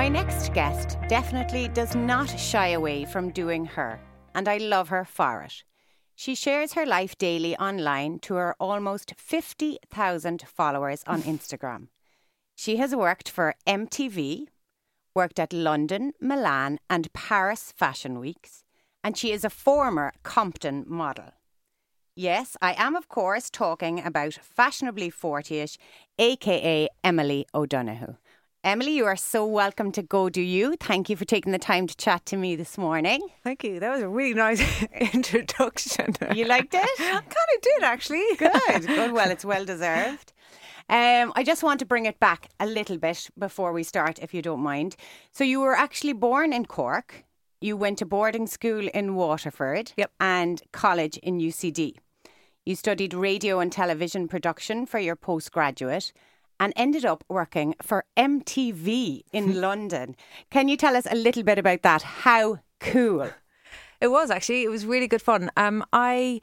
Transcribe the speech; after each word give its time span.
My 0.00 0.08
next 0.08 0.54
guest 0.54 0.96
definitely 1.08 1.68
does 1.68 1.94
not 1.94 2.30
shy 2.40 2.68
away 2.68 3.04
from 3.04 3.32
doing 3.32 3.66
her, 3.66 4.00
and 4.34 4.48
I 4.48 4.56
love 4.56 4.88
her 4.88 5.04
for 5.04 5.42
it. 5.42 5.62
She 6.14 6.34
shares 6.34 6.72
her 6.72 6.86
life 6.86 7.18
daily 7.18 7.54
online 7.58 8.18
to 8.20 8.36
her 8.36 8.56
almost 8.58 9.12
50,000 9.18 10.44
followers 10.48 11.04
on 11.06 11.20
Instagram. 11.24 11.88
She 12.54 12.76
has 12.76 12.96
worked 12.96 13.28
for 13.28 13.54
MTV, 13.66 14.46
worked 15.14 15.38
at 15.38 15.52
London, 15.52 16.12
Milan, 16.18 16.78
and 16.88 17.12
Paris 17.12 17.70
Fashion 17.76 18.18
Weeks, 18.18 18.64
and 19.04 19.18
she 19.18 19.32
is 19.32 19.44
a 19.44 19.50
former 19.50 20.14
Compton 20.22 20.86
model. 20.88 21.32
Yes, 22.16 22.56
I 22.62 22.72
am, 22.78 22.96
of 22.96 23.08
course, 23.08 23.50
talking 23.50 24.02
about 24.02 24.38
fashionably 24.40 25.10
40 25.10 25.58
ish, 25.58 25.76
aka 26.18 26.88
Emily 27.04 27.44
O'Donoghue. 27.52 28.16
Emily, 28.62 28.92
you 28.94 29.06
are 29.06 29.16
so 29.16 29.46
welcome 29.46 29.90
to 29.92 30.02
Go 30.02 30.28
Do 30.28 30.42
You. 30.42 30.76
Thank 30.78 31.08
you 31.08 31.16
for 31.16 31.24
taking 31.24 31.50
the 31.52 31.58
time 31.58 31.86
to 31.86 31.96
chat 31.96 32.26
to 32.26 32.36
me 32.36 32.56
this 32.56 32.76
morning. 32.76 33.26
Thank 33.42 33.64
you. 33.64 33.80
That 33.80 33.90
was 33.90 34.02
a 34.02 34.08
really 34.08 34.34
nice 34.34 34.60
introduction. 35.14 36.14
You 36.34 36.44
liked 36.44 36.74
it? 36.74 36.84
I 36.98 37.20
kind 37.22 37.22
of 37.22 37.62
did, 37.62 37.82
actually. 37.82 38.26
Good, 38.36 38.86
good. 38.86 39.12
Well, 39.12 39.30
it's 39.30 39.46
well 39.46 39.64
deserved. 39.64 40.34
Um, 40.90 41.32
I 41.36 41.42
just 41.42 41.62
want 41.62 41.80
to 41.80 41.86
bring 41.86 42.04
it 42.04 42.20
back 42.20 42.48
a 42.60 42.66
little 42.66 42.98
bit 42.98 43.30
before 43.38 43.72
we 43.72 43.82
start, 43.82 44.18
if 44.18 44.34
you 44.34 44.42
don't 44.42 44.60
mind. 44.60 44.94
So, 45.32 45.42
you 45.42 45.60
were 45.60 45.74
actually 45.74 46.12
born 46.12 46.52
in 46.52 46.66
Cork. 46.66 47.24
You 47.62 47.78
went 47.78 47.96
to 47.98 48.06
boarding 48.06 48.46
school 48.46 48.88
in 48.88 49.14
Waterford 49.14 49.92
Yep. 49.96 50.10
and 50.20 50.62
college 50.72 51.16
in 51.18 51.38
UCD. 51.38 51.94
You 52.66 52.74
studied 52.76 53.14
radio 53.14 53.58
and 53.60 53.72
television 53.72 54.28
production 54.28 54.84
for 54.84 54.98
your 54.98 55.16
postgraduate 55.16 56.12
and 56.60 56.74
ended 56.76 57.04
up 57.04 57.24
working 57.28 57.74
for 57.82 58.04
MTV 58.16 59.22
in 59.32 59.60
London. 59.60 60.14
Can 60.50 60.68
you 60.68 60.76
tell 60.76 60.94
us 60.94 61.06
a 61.10 61.16
little 61.16 61.42
bit 61.42 61.58
about 61.58 61.82
that? 61.82 62.02
How 62.02 62.58
cool. 62.78 63.30
It 64.00 64.10
was 64.10 64.30
actually. 64.30 64.62
It 64.64 64.70
was 64.70 64.86
really 64.86 65.06
good 65.06 65.20
fun. 65.20 65.50
Um, 65.58 65.84
I 65.92 66.40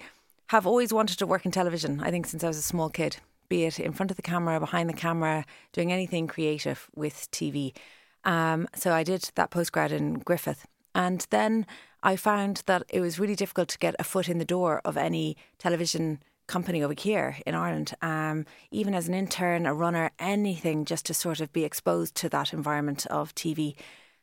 have 0.49 0.67
always 0.67 0.93
wanted 0.93 1.17
to 1.17 1.25
work 1.25 1.43
in 1.43 1.51
television. 1.51 1.99
I 2.01 2.11
think 2.11 2.27
since 2.27 2.43
I 2.43 2.47
was 2.47 2.57
a 2.59 2.61
small 2.61 2.91
kid, 2.91 3.17
be 3.49 3.65
it 3.65 3.79
in 3.79 3.93
front 3.93 4.11
of 4.11 4.15
the 4.15 4.21
camera, 4.21 4.59
behind 4.59 4.87
the 4.87 4.93
camera, 4.93 5.43
doing 5.73 5.91
anything 5.91 6.27
creative 6.27 6.87
with 6.95 7.27
TV. 7.31 7.75
Um, 8.23 8.67
so 8.75 8.93
I 8.93 9.03
did 9.03 9.31
that 9.33 9.49
postgrad 9.49 9.89
in 9.89 10.19
Griffith, 10.19 10.67
and 10.93 11.25
then 11.31 11.65
I 12.03 12.15
found 12.15 12.61
that 12.67 12.83
it 12.89 13.01
was 13.01 13.19
really 13.19 13.35
difficult 13.35 13.69
to 13.69 13.79
get 13.79 13.95
a 13.97 14.03
foot 14.03 14.29
in 14.29 14.37
the 14.37 14.45
door 14.45 14.79
of 14.85 14.95
any 14.95 15.35
television 15.57 16.21
company 16.47 16.81
over 16.83 16.93
here 16.97 17.37
in 17.45 17.55
Ireland. 17.55 17.93
Um, 18.01 18.45
even 18.71 18.93
as 18.93 19.07
an 19.07 19.13
intern, 19.13 19.65
a 19.65 19.73
runner, 19.73 20.11
anything 20.19 20.85
just 20.85 21.05
to 21.07 21.13
sort 21.13 21.39
of 21.41 21.51
be 21.53 21.63
exposed 21.63 22.15
to 22.15 22.29
that 22.29 22.53
environment 22.53 23.05
of 23.07 23.35
TV. 23.35 23.75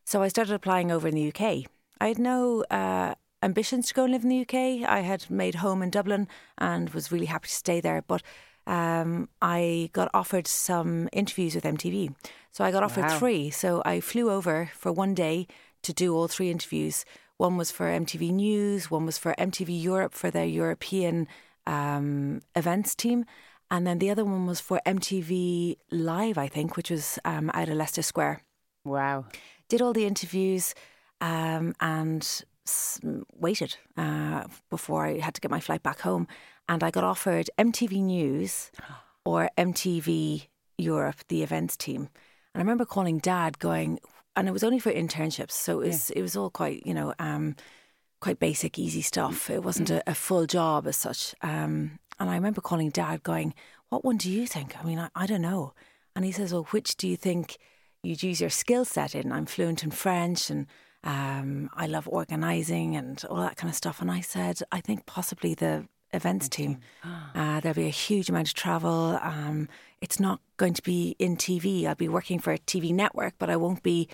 So 0.05 0.23
I 0.23 0.29
started 0.29 0.55
applying 0.55 0.91
over 0.91 1.09
in 1.09 1.15
the 1.15 1.29
UK. 1.29 1.67
I 2.01 2.09
had 2.09 2.19
no 2.19 2.65
uh, 2.71 3.15
ambitions 3.43 3.89
to 3.89 3.95
go 3.95 4.05
and 4.05 4.13
live 4.13 4.23
in 4.25 4.31
the 4.31 4.41
UK. 4.41 4.89
I 4.89 5.01
had 5.01 5.31
made 5.31 5.57
home 5.57 5.83
in 5.83 5.91
Dublin 5.91 6.29
and 6.59 6.91
was 6.91 7.13
really 7.13 7.27
happy 7.27 7.49
to 7.49 7.55
stay 7.55 7.81
there. 7.81 8.03
But 8.07 8.23
um, 8.67 9.29
I 9.41 9.91
got 9.93 10.11
offered 10.15 10.47
some 10.47 11.09
interviews 11.13 11.55
with 11.55 11.65
MTV. 11.65 12.15
So 12.51 12.65
I 12.65 12.71
got 12.71 12.83
offered 12.83 13.05
Wow. 13.05 13.19
three. 13.19 13.51
So 13.51 13.83
I 13.85 14.01
flew 14.01 14.31
over 14.31 14.71
for 14.75 14.93
one 14.93 15.15
day 15.15 15.47
to 15.83 15.93
do 15.93 16.15
all 16.17 16.29
three 16.29 16.51
interviews. 16.51 17.05
One 17.37 17.57
was 17.57 17.71
for 17.71 17.87
MTV 17.87 18.33
News, 18.33 18.91
one 18.91 19.05
was 19.07 19.19
for 19.19 19.35
MTV 19.39 19.83
Europe 19.83 20.15
for 20.15 20.31
their 20.31 20.47
European 20.47 21.27
um, 21.67 22.41
events 22.55 22.95
team. 22.95 23.25
And 23.71 23.87
then 23.87 23.99
the 23.99 24.11
other 24.11 24.25
one 24.25 24.47
was 24.47 24.61
for 24.61 24.81
MTV 24.87 25.77
Live, 25.91 26.39
I 26.39 26.49
think, 26.49 26.77
which 26.77 26.91
was 26.91 27.19
um, 27.25 27.51
out 27.55 27.69
of 27.69 27.77
Leicester 27.77 28.03
Square 28.03 28.43
Wow. 28.85 29.25
did 29.69 29.81
all 29.81 29.93
the 29.95 30.05
interviews 30.05 30.75
um, 31.21 31.75
and 31.81 32.23
s- 32.67 33.01
waited 33.35 33.77
uh, 33.97 34.45
before 34.69 35.07
I 35.07 35.19
had 35.21 35.35
to 35.35 35.41
get 35.41 35.51
my 35.51 35.61
flight 35.61 35.83
back 35.83 36.01
home. 36.01 36.29
And 36.69 36.83
I 36.85 36.91
got 36.91 37.05
offered 37.05 37.49
MTV 37.59 38.03
News 38.03 38.71
or 39.25 39.51
MTV 39.57 40.47
Europe, 40.79 41.17
the 41.29 41.43
events 41.43 41.77
team. 41.77 42.03
And 42.55 42.57
I 42.57 42.59
remember 42.61 42.85
calling 42.85 43.19
dad 43.19 43.59
going, 43.59 43.99
and 44.37 44.47
it 44.49 44.53
was 44.53 44.63
only 44.65 44.79
for 44.79 44.93
internships. 44.93 45.53
So 45.53 45.81
it 45.81 45.87
was, 45.89 46.11
it 46.11 46.23
was 46.23 46.37
all 46.37 46.51
quite, 46.51 46.85
you 46.87 46.95
know, 46.95 47.15
um, 47.19 47.57
quite 48.25 48.39
basic, 48.39 48.79
easy 48.79 49.03
stuff. 49.03 49.51
It 49.51 49.63
wasn't 49.63 49.91
a, 49.91 50.03
a 50.07 50.15
full 50.15 50.47
job 50.47 50.87
as 50.87 50.97
such. 50.97 51.35
Um, 51.43 51.99
and 52.19 52.31
I 52.31 52.37
remember 52.37 52.63
calling 52.63 52.89
dad 52.89 53.23
going, 53.23 53.53
What 53.91 54.03
one 54.03 54.17
do 54.17 54.31
you 54.31 54.47
think? 54.47 54.75
I 54.81 54.83
mean, 54.83 54.99
I, 54.99 55.11
I 55.15 55.27
don't 55.27 55.43
know. 55.43 55.75
And 56.17 56.25
he 56.25 56.33
says, 56.33 56.51
Well, 56.51 56.67
which 56.71 56.97
do 56.97 57.07
you 57.07 57.19
think 57.19 57.59
you'd 58.03 58.23
use 58.23 58.41
your 58.41 58.49
skill 58.49 58.87
set 58.87 59.15
in? 59.15 59.31
I'm 59.31 59.45
fluent 59.45 59.85
in 59.85 59.91
French 59.91 60.49
and 60.49 60.67
um, 61.05 61.69
I 61.75 61.87
love 61.87 62.09
organising 62.09 62.97
and 62.97 63.23
all 63.29 63.43
that 63.43 63.59
kind 63.59 63.69
of 63.69 63.77
stuff. 63.77 64.01
And 64.01 64.11
I 64.11 64.23
said, 64.23 64.61
I 64.73 64.81
think 64.81 65.05
possibly 65.05 65.53
the 65.53 65.87
events 66.15 66.49
team. 66.49 66.79
Uh, 67.35 67.61
there'll 67.61 67.77
be 67.77 67.85
a 67.85 67.91
huge 67.91 68.31
amount 68.31 68.49
of 68.49 68.55
travel. 68.55 69.19
Um, 69.21 69.69
it's 70.01 70.19
not 70.19 70.41
going 70.57 70.73
to 70.73 70.83
be 70.83 71.15
in 71.19 71.37
TV. 71.37 71.85
I'll 71.85 71.95
be 71.95 72.09
working 72.09 72.39
for 72.39 72.55
a 72.55 72.59
TV 72.59 72.95
network, 72.95 73.35
but 73.39 73.51
I 73.51 73.57
won't 73.57 73.83
be 73.83 74.09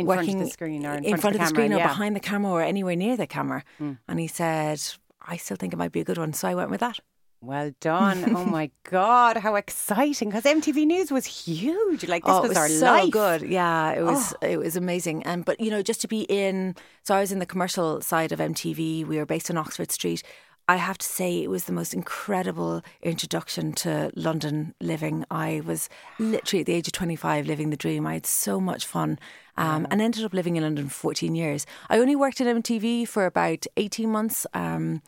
In 0.00 0.06
front 0.06 0.20
of 0.20 0.26
working 0.26 0.38
the 0.44 0.50
screen 0.50 0.86
or 0.86 0.94
in 0.94 1.04
in 1.04 1.16
front 1.16 1.36
of 1.36 1.42
the 1.42 1.48
screen 1.48 1.72
or 1.72 1.78
yeah. 1.78 1.88
behind 1.88 2.16
the 2.16 2.20
camera 2.20 2.52
or 2.52 2.62
anywhere 2.62 2.96
near 2.96 3.16
the 3.16 3.26
camera. 3.26 3.64
Mm. 3.80 3.98
And 4.08 4.20
he 4.20 4.26
said, 4.26 4.82
I 5.20 5.36
still 5.36 5.56
think 5.56 5.72
it 5.72 5.76
might 5.76 5.92
be 5.92 6.00
a 6.00 6.04
good 6.04 6.18
one. 6.18 6.32
So 6.32 6.48
I 6.48 6.54
went 6.54 6.70
with 6.70 6.80
that. 6.80 6.98
Well 7.42 7.72
done. 7.80 8.36
oh 8.36 8.44
my 8.44 8.70
God, 8.84 9.38
how 9.38 9.54
exciting. 9.54 10.28
Because 10.28 10.44
MTV 10.44 10.86
News 10.86 11.10
was 11.10 11.24
huge. 11.24 12.06
Like, 12.06 12.24
this 12.24 12.34
oh, 12.34 12.42
was, 12.42 12.50
it 12.50 12.56
our 12.56 12.64
was 12.64 12.78
so 12.78 12.86
life. 12.86 13.04
Oh. 13.06 13.10
good. 13.10 13.42
Yeah, 13.48 13.92
it 13.92 14.02
was 14.02 14.34
oh. 14.42 14.46
it 14.46 14.58
was 14.58 14.76
amazing. 14.76 15.22
And 15.22 15.44
but 15.44 15.58
you 15.58 15.70
know, 15.70 15.82
just 15.82 16.02
to 16.02 16.08
be 16.08 16.22
in 16.22 16.74
so 17.02 17.14
I 17.14 17.20
was 17.20 17.32
in 17.32 17.38
the 17.38 17.46
commercial 17.46 18.02
side 18.02 18.32
of 18.32 18.40
MTV. 18.40 19.06
We 19.06 19.16
were 19.16 19.26
based 19.26 19.50
on 19.50 19.56
Oxford 19.56 19.90
Street. 19.90 20.22
I 20.68 20.76
have 20.76 20.98
to 20.98 21.06
say 21.06 21.42
it 21.42 21.50
was 21.50 21.64
the 21.64 21.72
most 21.72 21.94
incredible 21.94 22.82
introduction 23.02 23.72
to 23.72 24.12
London 24.14 24.72
living. 24.80 25.24
I 25.28 25.62
was 25.64 25.88
literally 26.20 26.60
at 26.60 26.66
the 26.66 26.74
age 26.74 26.86
of 26.86 26.92
25 26.92 27.46
living 27.46 27.70
the 27.70 27.76
dream. 27.76 28.06
I 28.06 28.12
had 28.12 28.24
so 28.24 28.60
much 28.60 28.86
fun 28.86 29.18
um, 29.60 29.86
and 29.90 30.00
ended 30.00 30.24
up 30.24 30.32
living 30.34 30.56
in 30.56 30.62
London 30.62 30.88
for 30.88 30.98
14 31.14 31.34
years. 31.34 31.66
I 31.88 31.98
only 31.98 32.16
worked 32.16 32.40
at 32.40 32.46
MTV 32.60 33.06
for 33.06 33.26
about 33.26 33.66
18 33.76 34.08
months. 34.10 34.46
Um, 34.54 35.02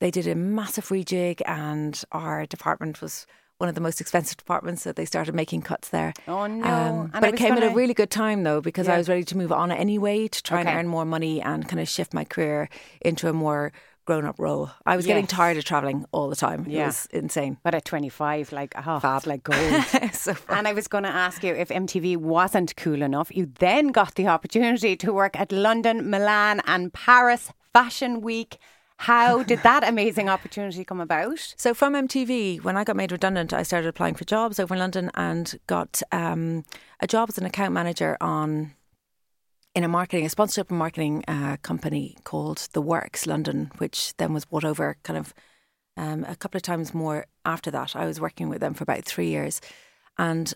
they 0.00 0.10
did 0.10 0.26
a 0.26 0.34
massive 0.34 0.86
rejig 0.88 1.40
and 1.46 1.94
our 2.12 2.46
department 2.46 3.00
was 3.02 3.26
one 3.58 3.68
of 3.70 3.74
the 3.74 3.80
most 3.80 4.00
expensive 4.02 4.36
departments 4.36 4.82
so 4.82 4.92
they 4.92 5.06
started 5.06 5.34
making 5.34 5.62
cuts 5.62 5.88
there 5.88 6.12
Oh, 6.28 6.46
no. 6.46 6.66
um, 6.66 7.10
And 7.14 7.20
but 7.22 7.30
it 7.32 7.36
came 7.38 7.54
at 7.54 7.62
a 7.62 7.70
really 7.80 7.94
good 7.94 8.10
time 8.10 8.42
though 8.42 8.60
because 8.60 8.86
Yeah. 8.86 8.94
I 8.94 8.98
was 8.98 9.08
ready 9.08 9.24
to 9.24 9.36
move 9.42 9.50
on 9.50 9.72
anyway 9.72 10.28
to 10.28 10.42
try 10.42 10.60
Okay. 10.60 10.68
and 10.70 10.78
earn 10.78 10.88
more 10.88 11.06
money 11.06 11.40
and 11.40 11.66
kind 11.66 11.80
of 11.80 11.88
shift 11.88 12.12
my 12.12 12.24
career 12.24 12.68
into 13.00 13.28
a 13.30 13.32
more 13.32 13.72
grown-up 14.06 14.38
role. 14.38 14.70
I 14.86 14.96
was 14.96 15.04
getting 15.04 15.26
tired 15.26 15.56
of 15.58 15.64
traveling 15.64 16.06
all 16.12 16.30
the 16.30 16.36
time. 16.36 16.64
Yeah. 16.68 16.84
It 16.84 16.86
was 16.86 17.08
insane. 17.12 17.58
But 17.62 17.74
at 17.74 17.84
25, 17.84 18.52
like, 18.52 18.74
oh, 18.86 19.00
it's 19.16 19.26
like 19.26 19.42
gold. 19.42 19.84
so 20.12 20.34
and 20.48 20.66
I 20.66 20.72
was 20.72 20.88
going 20.88 21.04
to 21.04 21.10
ask 21.10 21.42
you 21.42 21.54
if 21.54 21.68
MTV 21.68 22.16
wasn't 22.16 22.76
cool 22.76 23.02
enough. 23.02 23.34
You 23.34 23.52
then 23.58 23.88
got 23.88 24.14
the 24.14 24.28
opportunity 24.28 24.96
to 24.96 25.12
work 25.12 25.38
at 25.38 25.52
London, 25.52 26.08
Milan, 26.08 26.62
and 26.66 26.92
Paris 26.92 27.52
Fashion 27.72 28.20
Week. 28.20 28.58
How 28.98 29.42
did 29.50 29.62
that 29.62 29.86
amazing 29.86 30.28
opportunity 30.28 30.84
come 30.84 31.00
about? 31.00 31.54
So 31.56 31.74
from 31.74 31.94
MTV, 31.94 32.62
when 32.62 32.76
I 32.76 32.84
got 32.84 32.96
made 32.96 33.12
redundant, 33.12 33.52
I 33.52 33.62
started 33.62 33.88
applying 33.88 34.14
for 34.14 34.24
jobs 34.24 34.58
over 34.58 34.74
in 34.74 34.80
London 34.80 35.10
and 35.14 35.58
got 35.66 36.00
um, 36.12 36.64
a 37.00 37.06
job 37.06 37.28
as 37.28 37.38
an 37.38 37.44
account 37.44 37.74
manager 37.74 38.16
on 38.20 38.72
in 39.76 39.84
a 39.84 39.88
marketing, 39.88 40.24
a 40.24 40.30
sponsorship 40.30 40.70
and 40.70 40.78
marketing 40.78 41.22
uh, 41.28 41.58
company 41.58 42.16
called 42.24 42.66
The 42.72 42.80
Works 42.80 43.26
London, 43.26 43.70
which 43.76 44.16
then 44.16 44.32
was 44.32 44.46
bought 44.46 44.64
over 44.64 44.96
kind 45.02 45.18
of 45.18 45.34
um, 45.98 46.24
a 46.24 46.34
couple 46.34 46.56
of 46.56 46.62
times 46.62 46.94
more 46.94 47.26
after 47.44 47.70
that. 47.70 47.94
I 47.94 48.06
was 48.06 48.18
working 48.18 48.48
with 48.48 48.60
them 48.62 48.72
for 48.72 48.84
about 48.84 49.04
three 49.04 49.28
years, 49.28 49.60
and 50.16 50.54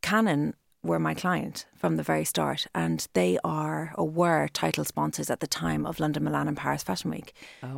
Canon 0.00 0.54
were 0.82 0.98
my 0.98 1.12
client 1.12 1.66
from 1.76 1.96
the 1.96 2.02
very 2.02 2.24
start, 2.24 2.66
and 2.74 3.06
they 3.12 3.38
are 3.44 3.92
or 3.96 4.08
were 4.08 4.48
title 4.48 4.86
sponsors 4.86 5.28
at 5.28 5.40
the 5.40 5.46
time 5.46 5.84
of 5.84 6.00
London, 6.00 6.24
Milan, 6.24 6.48
and 6.48 6.56
Paris 6.56 6.82
Fashion 6.82 7.10
Week. 7.10 7.34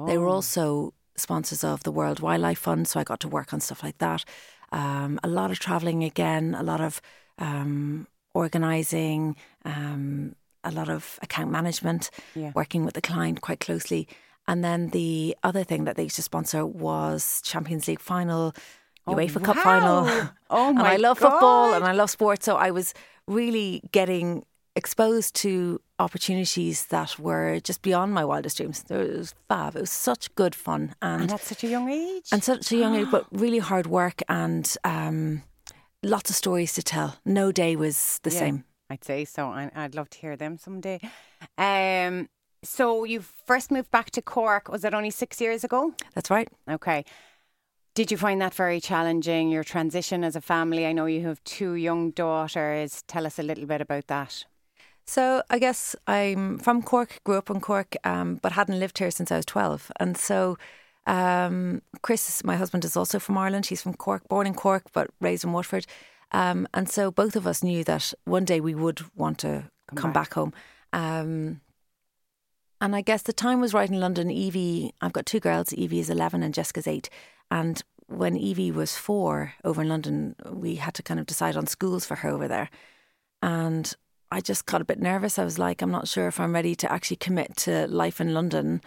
They 0.07 0.17
were 0.17 0.29
also 0.29 0.95
sponsors 1.17 1.65
of 1.65 1.83
the 1.83 1.91
World 1.91 2.21
Wildlife 2.21 2.61
Fund, 2.61 2.87
so 2.87 3.01
I 3.01 3.05
got 3.05 3.19
to 3.21 3.29
work 3.29 3.53
on 3.53 3.59
stuff 3.59 3.83
like 3.83 3.99
that. 3.99 4.25
Um, 4.71 5.19
a 5.25 5.29
lot 5.29 5.51
of 5.51 5.59
traveling 5.59 6.05
again, 6.05 6.55
a 6.55 6.63
lot 6.63 6.81
of 6.81 7.03
um, 7.39 8.07
organising, 8.33 9.35
um, 9.65 10.37
a 10.65 10.71
lot 10.73 10.89
of 10.89 11.19
account 11.23 11.51
management, 11.51 12.11
Yeah. 12.35 12.53
working 12.55 12.85
with 12.85 12.95
the 12.95 13.01
client 13.03 13.41
quite 13.41 13.61
closely. 13.61 14.09
And 14.47 14.63
then 14.63 14.89
the 14.91 15.37
other 15.43 15.65
thing 15.65 15.85
that 15.85 15.97
they 15.97 16.03
used 16.05 16.17
to 16.17 16.23
sponsor 16.23 16.67
was 16.67 17.41
Champions 17.43 17.87
League 17.89 18.01
final, 18.01 18.53
UEFA 19.07 19.43
Cup 19.45 19.57
final. 19.57 20.05
wow. 20.05 20.31
Oh 20.51 20.69
and 20.79 20.81
I 20.81 20.97
love 20.97 21.19
football 21.19 21.75
and 21.75 21.85
I 21.85 21.93
love 21.93 22.11
sports. 22.11 22.45
So 22.45 22.57
I 22.57 22.71
was 22.71 22.93
really 23.27 23.83
getting 23.93 24.45
exposed 24.77 25.35
to 25.37 25.81
opportunities 25.99 26.87
that 26.87 27.19
were 27.19 27.61
just 27.61 27.83
beyond 27.83 28.13
my 28.13 28.25
wildest 28.25 28.57
dreams. 28.57 28.85
It 28.91 29.17
was 29.17 29.35
fab. 29.49 29.77
It 29.77 29.81
was 29.81 29.91
such 29.91 30.35
good 30.35 30.55
fun 30.55 30.95
And 31.03 31.23
and 31.23 31.33
at 31.33 31.41
such 31.43 31.65
a 31.65 31.69
young 31.69 31.89
age. 31.91 32.29
and 32.33 32.43
such 32.43 32.73
a 32.73 32.77
young 32.77 32.95
age, 32.95 33.09
but 33.11 33.25
really 33.33 33.59
hard 33.61 33.87
work 33.87 34.23
and 34.29 34.75
um, 34.85 35.43
lots 36.03 36.31
of 36.31 36.37
stories 36.37 36.73
to 36.75 36.83
tell. 36.83 37.17
No 37.25 37.53
day 37.53 37.77
was 37.77 38.21
the 38.23 38.31
Yeah. 38.31 38.39
same. 38.39 38.65
I'd 38.91 39.05
say 39.05 39.25
so. 39.25 39.47
I, 39.47 39.71
I'd 39.75 39.95
love 39.95 40.11
to 40.11 40.19
hear 40.19 40.37
them 40.37 40.59
someday. 40.59 41.01
Um, 41.59 42.29
so 42.63 43.05
you 43.05 43.21
first 43.21 43.71
moved 43.71 43.91
back 43.91 44.11
to 44.13 44.23
Cork. 44.23 44.69
Was 44.69 44.83
that 44.83 44.95
only 44.95 45.11
six 45.11 45.41
years 45.41 45.65
ago? 45.65 45.95
That's 46.15 46.31
right. 46.31 46.49
Okay. 46.69 47.05
Did 47.95 48.11
you 48.11 48.17
find 48.17 48.41
that 48.41 48.55
very 48.55 48.81
challenging? 48.81 49.51
Your 49.51 49.63
transition 49.63 50.25
as 50.25 50.35
a 50.35 50.41
family. 50.41 50.87
I 50.87 50.93
know 50.93 51.07
you 51.07 51.23
have 51.27 51.43
two 51.45 51.75
young 51.75 52.11
daughters. 52.11 53.03
Tell 53.07 53.27
us 53.27 53.39
a 53.39 53.43
little 53.43 53.67
bit 53.67 53.81
about 53.81 54.09
that. 54.09 54.45
So 55.07 55.43
I 55.51 55.59
guess 55.59 55.95
I'm 56.07 56.59
from 56.59 56.83
Cork, 56.83 57.21
grew 57.25 57.37
up 57.37 57.51
in 57.51 57.61
Cork, 57.61 57.95
um, 58.05 58.37
but 58.43 58.53
hadn't 58.53 58.81
lived 58.81 58.99
here 58.99 59.11
since 59.11 59.31
I 59.31 59.37
was 59.37 59.45
12. 59.45 59.93
And 60.01 60.17
so 60.17 60.57
um, 61.07 61.83
Chris, 62.03 62.43
my 62.43 62.57
husband, 62.57 62.85
is 62.85 62.97
also 62.97 63.19
from 63.19 63.37
Ireland. 63.39 63.67
He's 63.67 63.83
from 63.83 63.95
Cork, 63.95 64.27
born 64.29 64.47
in 64.47 64.55
Cork, 64.55 64.85
but 64.93 65.11
raised 65.21 65.45
in 65.45 65.53
Waterford. 65.53 65.87
Um, 66.35 66.67
and 66.75 66.91
so 66.91 67.13
both 67.13 67.37
of 67.37 67.47
us 67.47 67.63
knew 67.63 67.85
that 67.85 68.13
one 68.25 68.45
day 68.45 68.61
we 68.61 68.75
would 68.75 69.01
want 69.15 69.39
to 69.39 69.71
come, 69.87 69.97
come 69.97 70.13
back. 70.13 70.31
back. 70.31 70.35
home. 70.35 70.53
Um, 70.93 71.61
and 72.81 72.97
I 72.97 73.03
guess 73.03 73.23
the 73.23 73.33
time 73.33 73.61
was 73.61 73.73
right 73.73 73.89
in 73.89 74.01
London. 74.01 74.33
Evie, 74.33 74.93
I've 75.01 75.13
got 75.13 75.27
two 75.27 75.39
girls. 75.39 75.73
Evie 75.73 76.01
is 76.01 76.11
11 76.11 76.43
and 76.43 76.53
Jessica's 76.53 76.89
eight. 76.89 77.09
And 77.53 77.81
when 78.09 78.37
Evie 78.37 78.73
was 78.73 78.97
four 78.97 79.55
over 79.63 79.83
in 79.83 79.89
London, 79.89 80.35
we 80.51 80.75
had 80.75 80.95
to 80.95 81.05
kind 81.05 81.21
of 81.21 81.27
decide 81.27 81.57
on 81.57 81.69
schools 81.69 82.05
for 82.05 82.17
her 82.17 82.31
over 82.31 82.49
there. 82.49 82.69
And 83.41 83.95
I 84.33 84.41
just 84.41 84.67
got 84.67 84.81
a 84.81 84.85
bit 84.85 84.99
nervous. 84.99 85.39
I 85.39 85.45
was 85.45 85.61
like, 85.61 85.83
I'm 85.83 85.93
not 85.93 86.09
sure 86.09 86.27
if 86.27 86.41
I'm 86.41 86.53
ready 86.53 86.75
to 86.75 86.91
actually 86.93 87.19
commit 87.19 87.57
to 87.59 87.87
life 87.87 88.21
in 88.21 88.35
London 88.35 88.83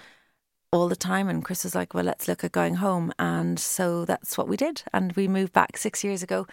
all 0.73 0.89
the 0.89 0.97
time. 0.97 1.29
And 1.29 1.45
Chris 1.45 1.63
was 1.63 1.75
like, 1.75 1.93
well, 1.93 2.03
let's 2.03 2.27
look 2.27 2.43
at 2.43 2.51
going 2.51 2.75
home. 2.75 3.13
And 3.17 3.57
so 3.57 4.03
that's 4.03 4.37
what 4.37 4.49
we 4.49 4.57
did. 4.57 4.83
And 4.91 5.13
we 5.13 5.29
moved 5.29 5.53
back 5.53 5.77
six 5.77 6.03
years 6.03 6.21
ago. 6.21 6.45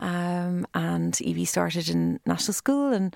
Um, 0.00 0.66
and 0.74 1.20
Evie 1.20 1.44
started 1.44 1.88
in 1.88 2.20
national 2.26 2.54
school 2.54 2.92
and 2.92 3.14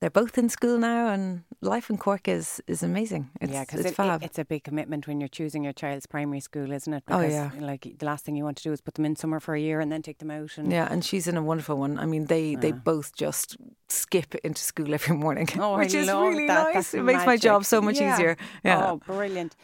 they're 0.00 0.10
both 0.10 0.36
in 0.36 0.50
school 0.50 0.76
now, 0.76 1.08
and 1.08 1.44
life 1.62 1.88
in 1.88 1.96
Cork 1.96 2.28
is 2.28 2.60
is 2.66 2.82
amazing. 2.82 3.30
It's, 3.40 3.50
yeah, 3.50 3.64
because 3.64 3.86
it, 3.86 3.94
fab. 3.94 4.22
It, 4.22 4.26
it's 4.26 4.38
a 4.38 4.44
big 4.44 4.62
commitment 4.62 5.06
when 5.06 5.20
you're 5.20 5.28
choosing 5.28 5.64
your 5.64 5.72
child's 5.72 6.04
primary 6.06 6.40
school, 6.40 6.70
isn't 6.70 6.92
it? 6.92 7.02
Oh, 7.08 7.22
yeah. 7.22 7.50
Like 7.58 7.94
the 7.98 8.04
last 8.04 8.24
thing 8.26 8.36
you 8.36 8.44
want 8.44 8.58
to 8.58 8.62
do 8.62 8.72
is 8.72 8.82
put 8.82 8.94
them 8.94 9.06
in 9.06 9.16
somewhere 9.16 9.40
for 9.40 9.54
a 9.54 9.60
year 9.60 9.80
and 9.80 9.90
then 9.90 10.02
take 10.02 10.18
them 10.18 10.30
out. 10.30 10.58
And 10.58 10.70
yeah, 10.70 10.86
and 10.90 11.02
she's 11.02 11.26
in 11.26 11.38
a 11.38 11.42
wonderful 11.42 11.78
one. 11.78 11.98
I 11.98 12.04
mean, 12.04 12.26
they 12.26 12.56
they 12.56 12.72
both 12.72 13.16
just 13.16 13.56
skip 13.88 14.34
into 14.44 14.60
school 14.62 14.92
every 14.92 15.16
morning, 15.16 15.48
oh, 15.58 15.78
which 15.78 15.94
I 15.94 16.00
is 16.00 16.06
love 16.08 16.28
really 16.28 16.46
that. 16.46 16.64
nice. 16.64 16.74
That's 16.74 16.94
it 16.94 17.02
makes 17.02 17.24
my 17.24 17.38
job 17.38 17.64
so 17.64 17.80
much 17.80 17.98
Yeah. 17.98 18.12
easier. 18.14 18.36
Yeah. 18.64 18.90
Oh, 18.90 18.96
brilliant. 18.98 19.56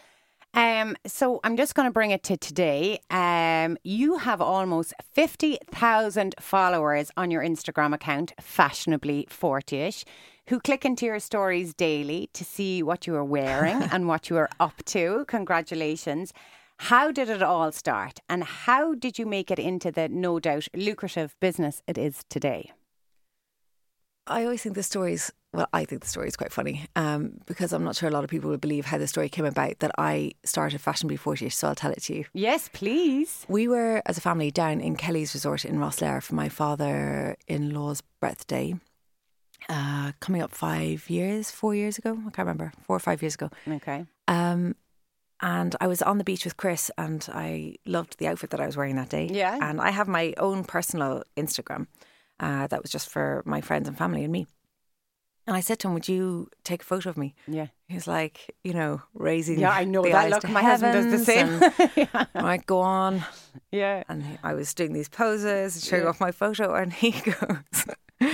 Um, 0.55 0.97
so 1.07 1.41
I'm 1.45 1.57
just 1.57 1.75
going 1.75 1.89
to 1.89 1.93
bring 1.93 2.11
it 2.11 2.23
to 2.25 2.37
today. 2.37 3.01
Um, 3.11 3.79
you 3.85 4.19
have 4.19 4.43
almost 4.43 4.93
50,000 5.15 6.35
followers 6.41 7.11
on 7.17 7.31
your 7.31 7.43
Instagram 7.43 7.95
account, 7.95 8.33
fashionably 8.39 9.27
40ish, 9.31 10.05
who 10.49 10.61
click 10.61 10.85
into 10.85 11.07
your 11.07 11.21
stories 11.21 11.73
daily 11.73 12.29
to 12.35 12.45
see 12.45 12.83
what 12.83 13.07
you 13.07 13.15
are 13.15 13.25
wearing 13.25 13.83
and 13.93 14.07
what 14.07 14.29
you 14.29 14.37
are 14.37 14.51
up 14.61 14.85
to. 14.87 15.25
Congratulations. 15.27 16.33
How 16.79 17.13
did 17.13 17.31
it 17.31 17.43
all 17.43 17.71
start 17.73 18.21
and 18.29 18.43
how 18.43 18.95
did 18.95 19.19
you 19.19 19.25
make 19.25 19.51
it 19.51 19.59
into 19.59 19.93
the 19.93 20.09
no 20.09 20.41
doubt 20.41 20.67
lucrative 20.75 21.37
business 21.41 21.81
it 21.87 21.97
is 21.97 22.25
today? 22.29 22.73
I 24.27 24.45
always 24.45 24.63
think 24.63 24.75
the 24.75 24.83
story's 24.83 25.33
well, 25.53 25.69
I 25.73 25.85
think 25.85 26.01
the 26.01 26.09
story 26.09 26.29
is 26.29 26.37
quite 26.37 26.53
funny 26.53 26.87
um, 26.97 27.35
because 27.47 27.73
I'm 27.73 27.85
not 27.85 27.97
sure 27.97 28.09
a 28.09 28.13
lot 28.13 28.25
of 28.25 28.31
people 28.31 28.51
would 28.51 28.61
believe 28.61 28.87
how 28.87 28.99
the 28.99 29.07
story 29.07 29.29
came 29.29 29.45
about 29.45 29.81
that 29.81 29.91
I 29.99 30.33
started 30.45 30.81
Fashion 30.81 31.09
Before 31.09 31.37
40 31.37 31.51
so 31.51 31.69
I'll 31.69 31.75
tell 31.75 31.93
it 31.93 32.03
to 32.05 32.15
you. 32.15 32.25
Yes, 32.33 32.71
please. 32.73 33.45
We 33.49 33.69
were, 33.69 34.03
as 34.07 34.17
a 34.17 34.23
family, 34.23 34.51
down 34.51 34.81
in 34.81 34.97
Kelly's 34.97 35.35
Resort 35.35 35.65
in 35.65 35.77
Rosslare 35.77 36.23
for 36.23 36.35
my 36.35 36.49
father 36.49 37.37
in 37.47 37.71
law's 37.75 38.03
birthday. 38.21 38.75
Uh, 39.69 40.13
coming 40.21 40.43
up 40.43 40.53
five 40.53 41.09
years, 41.09 41.51
four 41.51 41.75
years 41.75 41.99
ago, 41.99 42.13
I 42.13 42.31
can't 42.31 42.39
remember, 42.39 42.73
four 42.83 42.97
or 42.97 43.01
five 43.01 43.23
years 43.23 43.35
ago. 43.35 43.51
Okay. 43.69 44.07
Um, 44.27 44.75
and 45.41 45.77
I 45.81 45.87
was 45.87 46.03
on 46.03 46.19
the 46.19 46.25
beach 46.25 46.45
with 46.45 46.57
Chris, 46.57 46.91
and 46.97 47.27
I 47.33 47.77
loved 47.85 48.19
the 48.19 48.29
outfit 48.29 48.51
that 48.51 48.61
I 48.61 48.67
was 48.67 48.77
wearing 48.77 48.97
that 48.97 49.09
day. 49.09 49.29
Yeah. 49.31 49.59
And 49.61 49.81
I 49.81 49.91
have 49.91 50.09
my 50.09 50.35
own 50.39 50.65
personal 50.65 51.25
Instagram 51.37 51.87
uh, 52.41 52.67
that 52.69 52.83
was 52.83 52.91
just 52.91 53.09
for 53.09 53.43
my 53.45 53.61
friends 53.61 53.89
and 53.89 53.99
family 53.99 54.25
and 54.25 54.33
me. 54.33 54.47
And 55.47 55.57
I 55.57 55.61
said 55.61 55.79
to 55.81 55.89
him, 55.89 55.95
"Would 55.95 56.09
you 56.09 56.49
take 56.63 56.83
a 56.83 56.85
photo 56.85 57.11
of 57.11 57.17
me?" 57.17 57.35
Yeah. 57.49 57.67
He's 57.89 58.07
like, 58.07 58.55
you 58.65 58.73
know, 58.73 59.03
raising. 59.13 59.59
Yeah, 59.59 59.71
I 59.71 59.85
know 59.85 60.03
the 60.03 60.11
that 60.13 60.31
look. 60.31 60.49
My 60.49 60.63
husband 60.63 60.93
does 60.95 61.11
the 61.11 61.25
same. 61.25 62.19
like, 62.35 62.65
go 62.67 62.79
on. 62.81 63.25
yeah. 63.73 64.03
And 64.09 64.23
he- 64.25 64.39
I 64.43 64.55
was 64.55 64.73
doing 64.73 64.93
these 64.93 65.09
poses 65.09 65.75
and 65.75 65.85
showing 65.85 66.03
Yeah. 66.05 66.09
off 66.11 66.21
my 66.21 66.31
photo, 66.33 66.75
and 66.75 66.93
he 66.93 67.11
goes. 67.21 67.87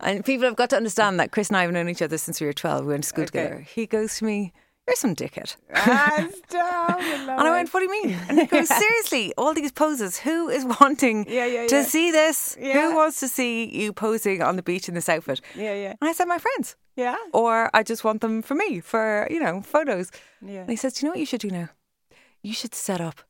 and 0.00 0.24
people 0.24 0.44
have 0.46 0.56
got 0.56 0.70
to 0.70 0.76
understand 0.76 1.20
that 1.20 1.30
Chris 1.32 1.48
and 1.48 1.56
I 1.56 1.62
have 1.62 1.72
known 1.72 1.88
each 1.88 2.02
other 2.02 2.18
since 2.18 2.40
we 2.40 2.46
were 2.46 2.52
12. 2.52 2.84
We 2.84 2.92
went 2.92 3.04
to 3.04 3.08
school 3.08 3.24
Okay. 3.24 3.42
together. 3.44 3.60
He 3.60 3.86
goes 3.86 4.18
to 4.18 4.24
me, 4.24 4.52
You're 4.86 4.96
some 4.96 5.14
dickhead. 5.14 5.54
Ah, 5.74 6.26
stop. 6.48 7.00
And 7.00 7.30
I 7.30 7.50
went, 7.50 7.72
What 7.72 7.80
do 7.80 7.84
you 7.86 8.02
mean? 8.02 8.18
And 8.28 8.40
he 8.40 8.46
goes, 8.46 8.68
Seriously, 8.76 9.32
all 9.38 9.54
these 9.54 9.70
poses, 9.72 10.18
who 10.18 10.48
is 10.48 10.64
wanting 10.80 11.26
Yeah, 11.28 11.46
yeah, 11.46 11.66
to 11.68 11.84
see 11.84 12.10
this? 12.10 12.56
Yeah. 12.60 12.72
Who 12.88 12.96
wants 12.96 13.20
to 13.20 13.28
see 13.28 13.66
you 13.66 13.92
posing 13.92 14.42
on 14.42 14.56
the 14.56 14.62
beach 14.62 14.88
in 14.88 14.94
this 14.94 15.08
outfit? 15.08 15.40
Yeah, 15.54 15.74
yeah. 15.74 15.94
And 16.00 16.08
I 16.08 16.12
said, 16.12 16.26
My 16.26 16.38
friends. 16.38 16.76
Yeah. 16.96 17.16
Or 17.32 17.70
I 17.72 17.82
just 17.84 18.02
want 18.04 18.20
them 18.20 18.42
for 18.42 18.54
me, 18.54 18.80
for, 18.80 19.28
you 19.30 19.38
know, 19.40 19.62
photos. 19.62 20.10
Yeah. 20.44 20.60
And 20.62 20.70
he 20.70 20.76
says, 20.76 20.94
Do 20.94 21.06
you 21.06 21.08
know 21.08 21.12
what 21.12 21.20
you 21.20 21.26
should 21.26 21.40
do 21.40 21.50
now? 21.50 21.68
You 22.42 22.52
should 22.52 22.74
set 22.74 23.00
up 23.00 23.20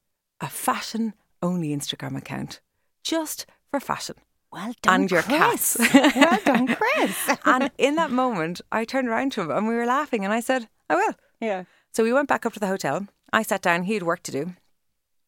a 0.41 0.49
fashion 0.49 1.13
only 1.43 1.77
Instagram 1.77 2.17
account 2.17 2.61
just 3.03 3.45
for 3.71 3.81
fashion. 3.81 4.17
Well 4.53 4.75
done, 4.83 5.03
And 5.03 5.11
your 5.11 5.23
Chris. 5.23 5.77
cats. 5.77 5.95
well 6.17 6.39
done, 6.45 6.67
Chris. 6.77 7.17
And 7.45 7.71
in 7.79 7.95
that 7.97 8.11
moment, 8.11 8.61
I 8.73 8.85
turned 8.85 9.09
around 9.09 9.33
to 9.33 9.43
him 9.43 9.51
and 9.51 9.69
we 9.69 9.75
were 9.75 9.87
laughing, 9.87 10.25
and 10.25 10.33
I 10.33 10.41
said, 10.41 10.69
I 10.89 10.97
will. 10.97 11.15
yeah. 11.41 11.65
So 11.93 12.03
we 12.05 12.13
went 12.13 12.29
back 12.29 12.47
up 12.47 12.53
to 12.55 12.61
the 12.61 12.67
hotel. 12.69 13.07
I 13.33 13.43
sat 13.43 13.63
down. 13.63 13.85
He 13.85 13.95
had 13.95 14.03
work 14.05 14.23
to 14.25 14.33
do. 14.33 14.55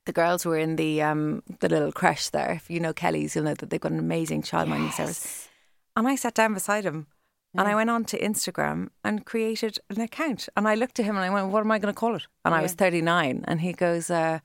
The 0.06 0.12
girls 0.12 0.44
were 0.44 0.56
in 0.58 0.76
the 0.76 1.00
um, 1.02 1.42
the 1.60 1.68
little 1.68 1.92
creche 1.92 2.30
there. 2.30 2.52
If 2.52 2.68
you 2.70 2.80
know 2.80 2.92
Kelly's, 2.92 3.34
you'll 3.36 3.44
know 3.44 3.54
that 3.54 3.70
they've 3.70 3.80
got 3.80 3.92
an 3.92 3.98
amazing 4.00 4.42
childminding 4.42 4.92
service. 4.92 5.48
And 5.96 6.08
I 6.08 6.16
sat 6.16 6.34
down 6.34 6.54
beside 6.54 6.84
him, 6.84 7.06
and 7.56 7.68
I 7.68 7.74
went 7.76 7.90
on 7.90 8.04
to 8.06 8.18
Instagram 8.18 8.88
and 9.04 9.24
created 9.26 9.78
an 9.90 10.00
account. 10.00 10.48
And 10.56 10.66
I 10.66 10.74
looked 10.74 10.98
at 10.98 11.04
him 11.06 11.16
and 11.16 11.24
I 11.24 11.30
went, 11.30 11.48
"What 11.52 11.60
am 11.60 11.70
I 11.70 11.78
going 11.78 11.92
to 11.94 11.98
call 11.98 12.16
it?" 12.16 12.26
And 12.44 12.54
I 12.54 12.62
was 12.62 12.74
thirty 12.74 13.00
nine, 13.02 13.44
and 13.46 13.60
he 13.60 13.72
goes, 13.72 14.10
uh, 14.10 14.38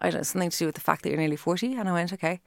"I 0.00 0.10
don't 0.10 0.18
know, 0.20 0.22
something 0.24 0.50
to 0.50 0.58
do 0.58 0.66
with 0.66 0.74
the 0.76 0.80
fact 0.80 1.02
that 1.02 1.10
you're 1.10 1.18
nearly 1.18 1.36
40. 1.36 1.74
And 1.76 1.88
I 1.88 1.92
went, 1.92 2.12
"Okay." 2.12 2.40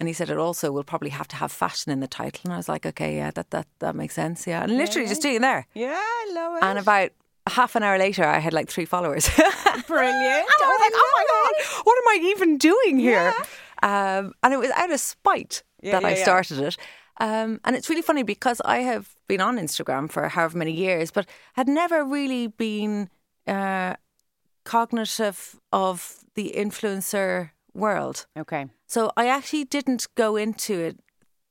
And 0.00 0.08
he 0.08 0.14
said, 0.14 0.30
"It 0.30 0.38
also 0.38 0.72
will 0.72 0.82
probably 0.82 1.10
have 1.10 1.28
to 1.28 1.36
have 1.36 1.52
fashion 1.52 1.92
in 1.92 2.00
the 2.00 2.08
title." 2.08 2.40
And 2.44 2.52
I 2.54 2.56
was 2.56 2.68
like, 2.68 2.86
"Okay, 2.86 3.16
yeah, 3.16 3.30
that 3.32 3.50
that 3.50 3.66
that 3.78 3.94
makes 3.94 4.14
sense, 4.14 4.46
yeah." 4.46 4.62
And 4.64 4.76
literally 4.76 5.06
just 5.06 5.22
doing 5.22 5.42
there. 5.42 5.66
Yeah, 5.74 5.94
I 5.94 6.30
love 6.32 6.56
it. 6.56 6.64
And 6.64 6.78
about 6.78 7.10
half 7.46 7.76
an 7.76 7.82
hour 7.82 7.98
later, 7.98 8.24
I 8.24 8.38
had 8.38 8.52
like 8.52 8.68
three 8.70 8.86
followers. 8.86 9.28
Brilliant. 9.86 10.46
And 10.52 10.62
I 10.62 10.68
was 10.68 10.80
like, 10.80 10.92
oh 10.94 11.10
my 11.18 11.24
God, 11.28 11.84
what 11.84 11.98
am 11.98 12.08
I 12.08 12.30
even 12.30 12.58
doing 12.58 12.98
here? 12.98 13.32
Yeah. 13.82 14.18
Um, 14.18 14.34
and 14.42 14.52
it 14.54 14.58
was 14.58 14.70
out 14.70 14.90
of 14.92 15.00
spite 15.00 15.62
Yeah, 15.82 15.92
that 15.92 16.02
yeah, 16.02 16.08
I 16.08 16.14
yeah. 16.16 16.22
started 16.22 16.58
it. 16.60 16.76
Um, 17.18 17.60
and 17.64 17.76
it's 17.76 17.88
really 17.90 18.02
funny 18.02 18.22
because 18.22 18.60
I 18.64 18.78
have 18.78 19.14
been 19.26 19.40
on 19.40 19.58
Instagram 19.58 20.10
for 20.10 20.28
however 20.28 20.56
many 20.58 20.72
years, 20.72 21.10
but 21.10 21.26
had 21.54 21.68
never 21.68 22.04
really 22.04 22.46
been 22.46 23.10
uh, 23.46 23.96
cognitive 24.64 25.58
of 25.72 26.18
the 26.34 26.52
influencer 26.56 27.50
world. 27.74 28.26
Okay. 28.36 28.66
So 28.86 29.12
I 29.16 29.26
actually 29.28 29.64
didn't 29.64 30.06
go 30.16 30.36
into 30.36 30.78
it 30.80 30.98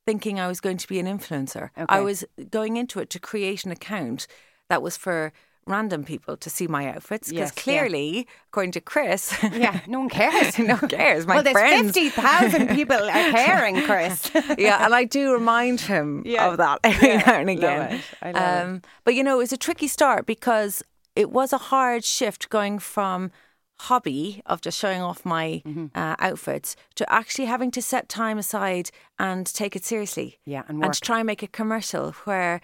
thinking 0.05 0.39
I 0.39 0.47
was 0.47 0.59
going 0.59 0.77
to 0.77 0.88
be 0.88 0.99
an 0.99 1.05
influencer. 1.05 1.69
I 1.88 1.99
was 2.01 2.25
going 2.49 2.77
into 2.77 2.99
it 2.99 3.09
to 3.11 3.19
create 3.19 3.63
an 3.65 3.71
account 3.71 4.25
that 4.67 4.81
was 4.81 4.97
for 4.97 5.31
random 5.67 6.03
people 6.03 6.35
to 6.35 6.49
see 6.49 6.65
my 6.65 6.88
outfits 6.91 7.29
because 7.29 7.49
Yes, 7.49 7.53
yeah. 7.55 7.61
clearly, 7.63 8.27
according 8.47 8.71
to 8.71 8.81
Chris, 8.81 9.38
Yeah, 9.43 9.81
no 9.88 9.99
one 9.99 10.09
cares. 10.21 10.57
no 10.57 10.75
one 10.77 10.89
cares. 10.89 11.27
My 11.27 11.35
well, 11.35 11.43
there's 11.43 11.53
friends. 11.53 11.93
50,000 11.93 12.69
people 12.75 12.95
are 12.97 13.31
caring, 13.31 13.81
Chris. 13.83 14.31
yeah, 14.57 14.83
and 14.83 14.95
I 14.95 15.03
do 15.03 15.31
remind 15.31 15.81
him 15.81 16.23
Yeah. 16.25 16.49
of 16.49 16.57
that 16.57 16.79
every 16.83 17.09
Yeah, 17.09 17.17
now 17.27 17.39
and 17.39 17.49
again. 17.51 17.91
it. 17.93 18.01
I 18.23 18.31
love 18.31 18.35
it. 18.35 18.63
um, 18.65 18.81
But 19.03 19.13
you 19.13 19.23
know, 19.23 19.35
it 19.35 19.39
was 19.39 19.53
a 19.53 19.57
tricky 19.57 19.88
start 19.88 20.25
because 20.25 20.81
it 21.15 21.29
was 21.29 21.53
a 21.53 21.57
hard 21.59 22.03
shift 22.03 22.49
going 22.49 22.79
from 22.79 23.31
hobby 23.79 24.41
of 24.45 24.62
just 24.62 24.77
showing 24.77 25.01
off 25.01 25.25
my 25.25 25.62
Mm-hmm. 25.65 25.88
uh, 25.95 26.15
outfits 26.19 26.75
to 26.95 27.12
actually 27.12 27.45
having 27.45 27.71
to 27.71 27.81
set 27.81 28.09
time 28.09 28.38
aside 28.38 28.89
and 29.17 29.45
take 29.45 29.75
it 29.75 29.83
seriously. 29.86 30.39
Yeah, 30.45 30.63
and 30.67 30.83
and 30.83 30.93
to 30.93 31.00
try 31.01 31.19
and 31.19 31.27
make 31.27 31.43
a 31.43 31.48
commercial 31.48 32.12
where 32.25 32.62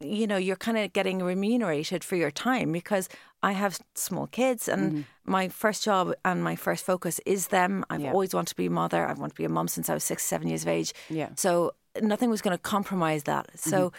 you 0.00 0.26
know 0.26 0.36
you're 0.36 0.56
kind 0.56 0.78
of 0.78 0.92
getting 0.92 1.22
remunerated 1.22 2.02
for 2.04 2.16
your 2.16 2.30
time 2.30 2.72
because 2.72 3.08
I 3.42 3.52
have 3.52 3.78
small 3.94 4.26
kids 4.26 4.68
and 4.68 4.82
Mm-hmm. 4.92 5.02
my 5.32 5.48
first 5.48 5.84
job 5.84 6.12
and 6.24 6.42
my 6.44 6.56
first 6.56 6.84
focus 6.84 7.20
is 7.26 7.48
them. 7.48 7.84
I've 7.90 8.00
Yeah. 8.02 8.12
always 8.12 8.32
wanted 8.34 8.50
to 8.50 8.56
be 8.56 8.66
a 8.66 8.70
mother. 8.70 9.06
I've 9.06 9.18
wanted 9.18 9.34
to 9.36 9.42
be 9.42 9.44
a 9.44 9.48
mom 9.48 9.68
since 9.68 9.88
I 9.90 9.94
was 9.94 10.04
six, 10.04 10.24
seven 10.24 10.48
years 10.48 10.62
of 10.62 10.68
age. 10.68 10.92
Yeah. 11.08 11.30
So 11.36 11.72
nothing 12.00 12.30
was 12.30 12.40
going 12.42 12.56
to 12.56 12.62
compromise 12.62 13.22
that. 13.24 13.44
So 13.58 13.78
Mm-hmm. 13.78 13.96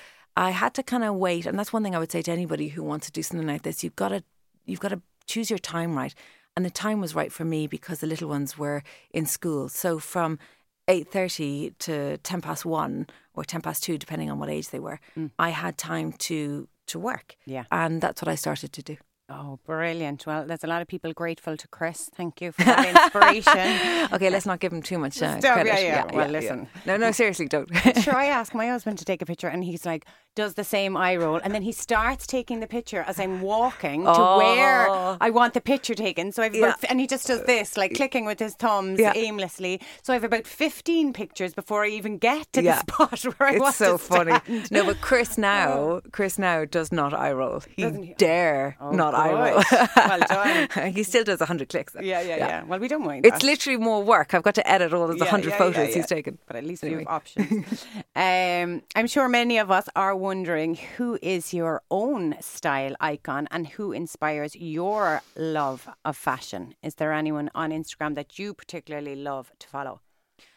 I 0.48 0.50
had 0.50 0.74
to 0.74 0.84
kind 0.84 1.04
of 1.04 1.14
wait, 1.16 1.46
and 1.46 1.60
that's 1.60 1.72
one 1.72 1.84
thing 1.84 1.96
I 1.96 2.00
would 2.00 2.12
say 2.12 2.22
to 2.24 2.32
anybody 2.32 2.70
who 2.70 2.82
wants 2.84 3.06
to 3.06 3.12
do 3.12 3.22
something 3.22 3.46
like 3.54 3.62
this. 3.62 3.84
You've 3.84 3.96
got 3.96 4.10
to 4.10 4.24
you've 4.66 4.80
got 4.80 4.90
to 4.90 5.02
choose 5.28 5.50
your 5.54 5.60
time 5.60 5.96
right, 5.96 6.14
and 6.56 6.66
the 6.66 6.70
time 6.70 7.02
was 7.02 7.16
right 7.16 7.32
for 7.32 7.46
me 7.46 7.68
because 7.68 8.00
the 8.00 8.08
little 8.08 8.30
ones 8.30 8.58
were 8.58 8.84
in 9.12 9.26
school. 9.26 9.70
So 9.70 10.00
from 10.00 10.40
eight 10.88 11.10
thirty 11.12 11.72
to 11.80 12.18
ten 12.20 12.42
past 12.42 12.66
one 12.66 13.08
or 13.34 13.44
ten 13.44 13.62
past 13.62 13.84
two, 13.84 13.98
depending 13.98 14.30
on 14.30 14.40
what 14.40 14.50
age 14.50 14.70
they 14.70 14.80
were, 14.80 15.00
I 15.40 15.50
had 15.50 15.78
time 15.78 16.14
to 16.30 16.68
to 16.88 17.00
work. 17.00 17.36
Yeah. 17.46 17.64
and 17.72 18.02
that's 18.02 18.22
what 18.22 18.28
I 18.28 18.36
started 18.36 18.74
to 18.74 18.82
do. 18.84 18.98
Oh, 19.30 19.58
brilliant. 19.66 20.28
Well, 20.28 20.46
there's 20.46 20.66
a 20.66 20.68
lot 20.68 20.82
of 20.82 20.88
people 20.90 21.14
grateful 21.14 21.56
to 21.56 21.68
Chris. 21.70 22.10
Thank 22.14 22.42
you 22.42 22.52
for 22.52 22.64
that 22.66 22.86
inspiration. 22.86 24.10
Okay, 24.14 24.30
let's 24.30 24.46
not 24.46 24.60
give 24.60 24.74
him 24.74 24.82
too 24.84 24.98
much 25.00 25.22
uh, 25.22 25.40
Stop, 25.40 25.54
credit. 25.54 25.74
yeah, 25.74 26.06
yeah. 26.06 26.16
Well, 26.16 26.28
listen. 26.30 26.68
No, 26.86 26.98
no, 26.98 27.12
seriously, 27.12 27.48
don't. 27.48 27.70
sure, 28.02 28.16
I 28.24 28.26
ask 28.26 28.54
my 28.54 28.68
husband 28.68 29.00
to 29.00 29.06
take 29.06 29.22
a 29.22 29.26
picture, 29.26 29.48
and 29.48 29.64
he's 29.64 29.86
like, 29.86 30.06
does 30.36 30.56
the 30.56 30.64
same 30.64 30.98
eye 30.98 31.16
roll, 31.16 31.40
and 31.44 31.54
then 31.54 31.62
he 31.62 31.72
starts 31.72 32.26
taking 32.26 32.60
the 32.60 32.68
picture 32.68 33.04
as 33.08 33.20
I'm 33.20 33.42
walking 33.42 34.04
to 34.04 34.10
Oh. 34.16 34.38
where 34.38 34.88
I 35.22 35.30
want 35.30 35.54
the 35.54 35.62
picture 35.62 35.94
taken. 35.94 36.32
So 36.32 36.42
I've 36.42 36.56
Yeah. 36.56 36.74
and 36.90 37.00
he 37.00 37.08
just 37.08 37.28
does 37.28 37.44
this, 37.44 37.78
like 37.78 37.94
clicking 37.96 38.26
with 38.26 38.40
his 38.40 38.56
thumbs 38.56 39.00
Yeah. 39.00 39.14
aimlessly. 39.16 39.80
So 40.02 40.12
I 40.14 40.16
have 40.16 40.24
about 40.24 40.48
15 40.48 41.14
pictures 41.14 41.54
before 41.54 41.84
I 41.84 41.90
even 41.90 42.18
get 42.18 42.52
to 42.54 42.64
Yeah. 42.64 42.82
the 42.86 42.94
spot 42.94 43.24
where 43.38 43.50
I 43.50 43.54
it's 43.54 43.60
want 43.62 43.70
It's 43.70 43.78
so 43.78 43.92
to 43.94 43.98
funny. 43.98 44.64
No, 44.72 44.86
but 44.86 45.02
Chris 45.02 45.38
now, 45.52 46.02
Chris 46.12 46.40
now 46.40 46.66
does 46.66 46.92
not 46.92 47.14
eye 47.14 47.32
roll. 47.32 47.62
He 47.76 47.84
he? 47.90 48.14
dare 48.18 48.76
Oh, 48.82 48.92
not 48.92 49.14
eye 49.14 49.32
roll. 49.32 49.64
Well 49.96 50.20
done. 50.28 50.94
he 50.94 51.04
still 51.04 51.24
does 51.24 51.40
hundred 51.42 51.70
clicks. 51.70 51.94
though. 51.94 52.02
Yeah, 52.02 52.22
yeah, 52.22 52.38
yeah, 52.38 52.64
Well, 52.64 52.80
we 52.80 52.88
don't 52.88 53.06
mind. 53.06 53.26
It's 53.26 53.44
literally 53.44 53.78
more 53.78 54.02
work. 54.04 54.34
I've 54.34 54.44
got 54.44 54.56
to 54.56 54.68
edit 54.70 54.94
all 54.94 55.10
of 55.12 55.20
the 55.20 55.26
hundred 55.26 55.54
photos 55.54 55.94
he's 55.94 56.08
taken. 56.08 56.38
But 56.48 56.56
at 56.56 56.64
least 56.64 56.84
Anyway. 56.84 57.00
we 57.00 57.04
have 57.06 57.14
options. 57.14 57.86
um, 58.16 58.82
I'm 58.96 59.08
sure 59.08 59.28
many 59.30 59.58
of 59.58 59.70
us 59.72 59.88
are 59.96 60.16
wondering 60.24 60.76
who 60.98 61.20
is 61.22 61.54
your 61.54 61.82
own 61.92 62.36
style 62.40 62.96
icon 63.02 63.46
and 63.52 63.68
who 63.68 63.92
inspires 63.92 64.56
your 64.56 65.22
love 65.36 65.90
of 66.06 66.16
fashion. 66.16 66.76
Is 66.82 66.96
there 66.96 67.12
anyone 67.12 67.50
on 67.54 67.72
Instagram 67.72 68.16
that 68.16 68.40
you 68.40 68.54
particularly 68.54 69.16
love 69.16 69.52
to 69.60 69.68
follow? 69.68 70.00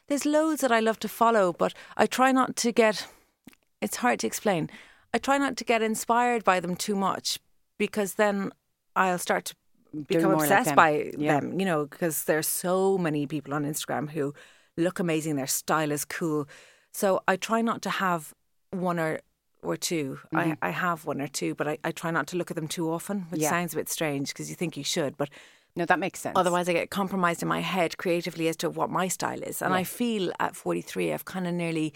There's 0.07 0.25
loads 0.25 0.61
that 0.61 0.71
I 0.71 0.79
love 0.79 1.01
to 1.01 1.09
follow, 1.09 1.53
but 1.53 1.75
I 1.97 2.07
try 2.07 2.31
not 2.31 2.55
to 2.63 2.71
get. 2.71 3.09
It's 3.83 3.97
hard 3.97 4.21
to 4.21 4.27
explain. 4.29 4.71
I 5.13 5.19
try 5.19 5.37
not 5.37 5.57
to 5.57 5.65
get 5.65 5.83
inspired 5.83 6.45
by 6.45 6.61
them 6.61 6.77
too 6.77 6.95
much 6.95 7.41
because 7.77 8.15
then 8.15 8.53
I'll 8.95 9.19
start 9.19 9.47
to 9.47 9.55
become 10.07 10.31
more 10.31 10.41
like 10.41 10.51
obsessed 10.51 10.67
them. 10.67 10.77
by 10.77 11.13
Yeah. 11.19 11.41
them. 11.41 11.59
You 11.59 11.67
know, 11.67 11.87
because 11.87 12.25
there's 12.25 12.47
so 12.49 12.99
many 12.99 13.27
people 13.27 13.53
on 13.53 13.65
Instagram 13.65 14.11
who 14.11 14.33
look 14.77 15.01
amazing. 15.01 15.35
Their 15.37 15.49
style 15.49 15.91
is 15.91 16.05
cool. 16.05 16.47
So 16.93 17.21
I 17.27 17.35
try 17.37 17.63
not 17.63 17.83
to 17.83 17.91
have 17.91 18.33
one 18.71 19.01
or 19.01 19.19
or 19.67 19.77
2 19.77 20.19
Mm-hmm. 20.33 20.37
I, 20.39 20.57
I 20.63 20.71
have 20.71 21.05
one 21.07 21.21
or 21.21 21.29
two, 21.29 21.55
but 21.55 21.67
I, 21.69 21.79
I 21.85 21.93
try 21.93 22.11
not 22.11 22.27
to 22.29 22.37
look 22.37 22.51
at 22.51 22.57
them 22.57 22.69
too 22.69 22.91
often, 22.91 23.27
which 23.31 23.41
Yeah. 23.43 23.51
sounds 23.51 23.73
a 23.75 23.77
bit 23.77 23.89
strange 23.89 24.29
because 24.29 24.49
you 24.51 24.57
think 24.57 24.77
you 24.77 24.85
should, 24.85 25.17
but 25.17 25.29
No, 25.79 25.85
that 25.85 25.99
makes 25.99 26.21
sense. 26.21 26.37
Otherwise, 26.39 26.69
I 26.71 26.73
get 26.73 26.91
compromised 26.91 27.43
in 27.43 27.49
my 27.49 27.61
head 27.61 27.99
creatively 27.99 28.49
as 28.49 28.57
to 28.59 28.71
what 28.71 28.89
my 28.91 29.09
style 29.09 29.43
is. 29.43 29.61
And 29.63 29.75
I 29.75 29.85
feel 29.85 30.33
at 30.41 30.57
43, 30.57 31.13
I've 31.13 31.25
kind 31.27 31.47
of 31.47 31.53
nearly 31.55 31.93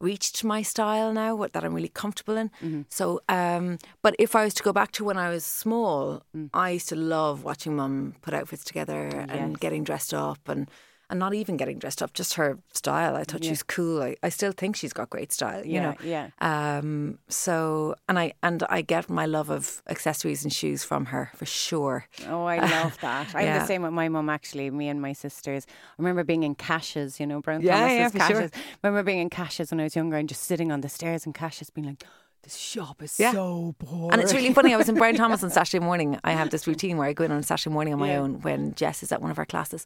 reached 0.00 0.42
my 0.44 0.62
style 0.62 1.12
now, 1.12 1.34
what 1.36 1.52
that 1.52 1.62
I'm 1.62 1.74
really 1.74 1.90
comfortable 2.02 2.36
in. 2.38 2.48
Mm-hmm. 2.64 2.82
So, 2.88 3.20
um, 3.28 3.76
but 4.02 4.14
if 4.18 4.34
I 4.34 4.44
was 4.44 4.54
to 4.54 4.62
go 4.62 4.72
back 4.72 4.92
to 4.92 5.04
when 5.04 5.18
I 5.18 5.28
was 5.28 5.44
small, 5.44 6.22
Mm. 6.34 6.48
I 6.54 6.70
used 6.70 6.88
to 6.88 6.96
love 6.96 7.44
watching 7.44 7.76
mum 7.76 8.14
put 8.22 8.32
outfits 8.32 8.64
together 8.64 9.02
and 9.28 9.60
getting 9.60 9.84
dressed 9.84 10.14
up 10.14 10.38
and. 10.48 10.70
And 11.10 11.18
not 11.18 11.34
even 11.34 11.56
getting 11.56 11.78
dressed 11.78 12.02
up, 12.02 12.12
just 12.14 12.34
her 12.34 12.58
style. 12.72 13.16
I 13.16 13.24
thought 13.24 13.42
she 13.44 13.50
was 13.50 13.62
cool. 13.64 14.00
I, 14.02 14.16
I 14.22 14.28
still 14.28 14.52
think 14.52 14.76
she's 14.76 14.92
got 14.92 15.10
great 15.10 15.32
style. 15.32 15.64
You 15.66 15.72
Yeah, 15.74 15.82
know, 15.82 15.94
yeah. 16.02 16.28
Um, 16.40 17.18
so 17.28 17.94
and 18.08 18.16
I 18.18 18.32
and 18.42 18.62
I 18.70 18.80
get 18.82 19.10
my 19.10 19.26
love 19.26 19.50
of 19.50 19.82
accessories 19.88 20.44
and 20.44 20.52
shoes 20.52 20.84
from 20.84 21.06
her 21.06 21.30
for 21.34 21.46
sure. 21.46 22.06
Oh, 22.28 22.44
I 22.44 22.58
love 22.58 22.96
that. 23.02 23.34
I'm 23.34 23.44
Yeah. 23.44 23.58
the 23.58 23.66
same 23.66 23.82
with 23.82 23.92
my 23.92 24.08
mum, 24.08 24.28
actually. 24.30 24.70
Me 24.70 24.88
and 24.88 25.02
my 25.02 25.12
sisters. 25.12 25.66
I 25.68 25.74
remember 25.98 26.22
being 26.24 26.44
in 26.44 26.54
Cash's, 26.54 27.18
you 27.20 27.26
know, 27.26 27.40
Brown 27.40 27.60
Yeah, 27.62 27.74
Thomas's 27.76 27.98
yeah, 27.98 28.08
for 28.28 28.32
sure. 28.34 28.42
I 28.44 28.86
remember 28.86 29.02
being 29.02 29.18
in 29.20 29.30
Cash's 29.30 29.70
when 29.72 29.80
I 29.80 29.84
was 29.84 29.96
younger 29.96 30.16
and 30.16 30.28
just 30.28 30.42
sitting 30.44 30.70
on 30.72 30.80
the 30.80 30.88
stairs 30.88 31.26
in 31.26 31.32
Cash's 31.32 31.70
being 31.70 31.86
like, 31.88 32.04
this 32.42 32.56
shop 32.56 33.02
is 33.02 33.18
Yeah. 33.18 33.32
so 33.32 33.74
boring. 33.78 34.12
And 34.12 34.22
it's 34.22 34.32
really 34.32 34.54
funny. 34.54 34.72
I 34.72 34.76
was 34.76 34.88
in 34.88 34.94
Brown 34.94 35.14
Thomas 35.14 35.42
on 35.42 35.50
Saturday 35.58 35.84
morning. 35.84 36.18
I 36.24 36.32
have 36.32 36.50
this 36.50 36.66
routine 36.66 36.96
where 36.96 37.06
I 37.08 37.12
go 37.12 37.24
in 37.24 37.32
on 37.32 37.42
Saturday 37.42 37.72
morning 37.72 37.92
on 37.92 38.00
my 38.00 38.12
Yeah. 38.12 38.20
own 38.20 38.40
when 38.42 38.74
Jess 38.76 39.02
is 39.02 39.12
at 39.12 39.20
one 39.20 39.30
of 39.30 39.38
our 39.38 39.44
classes. 39.44 39.84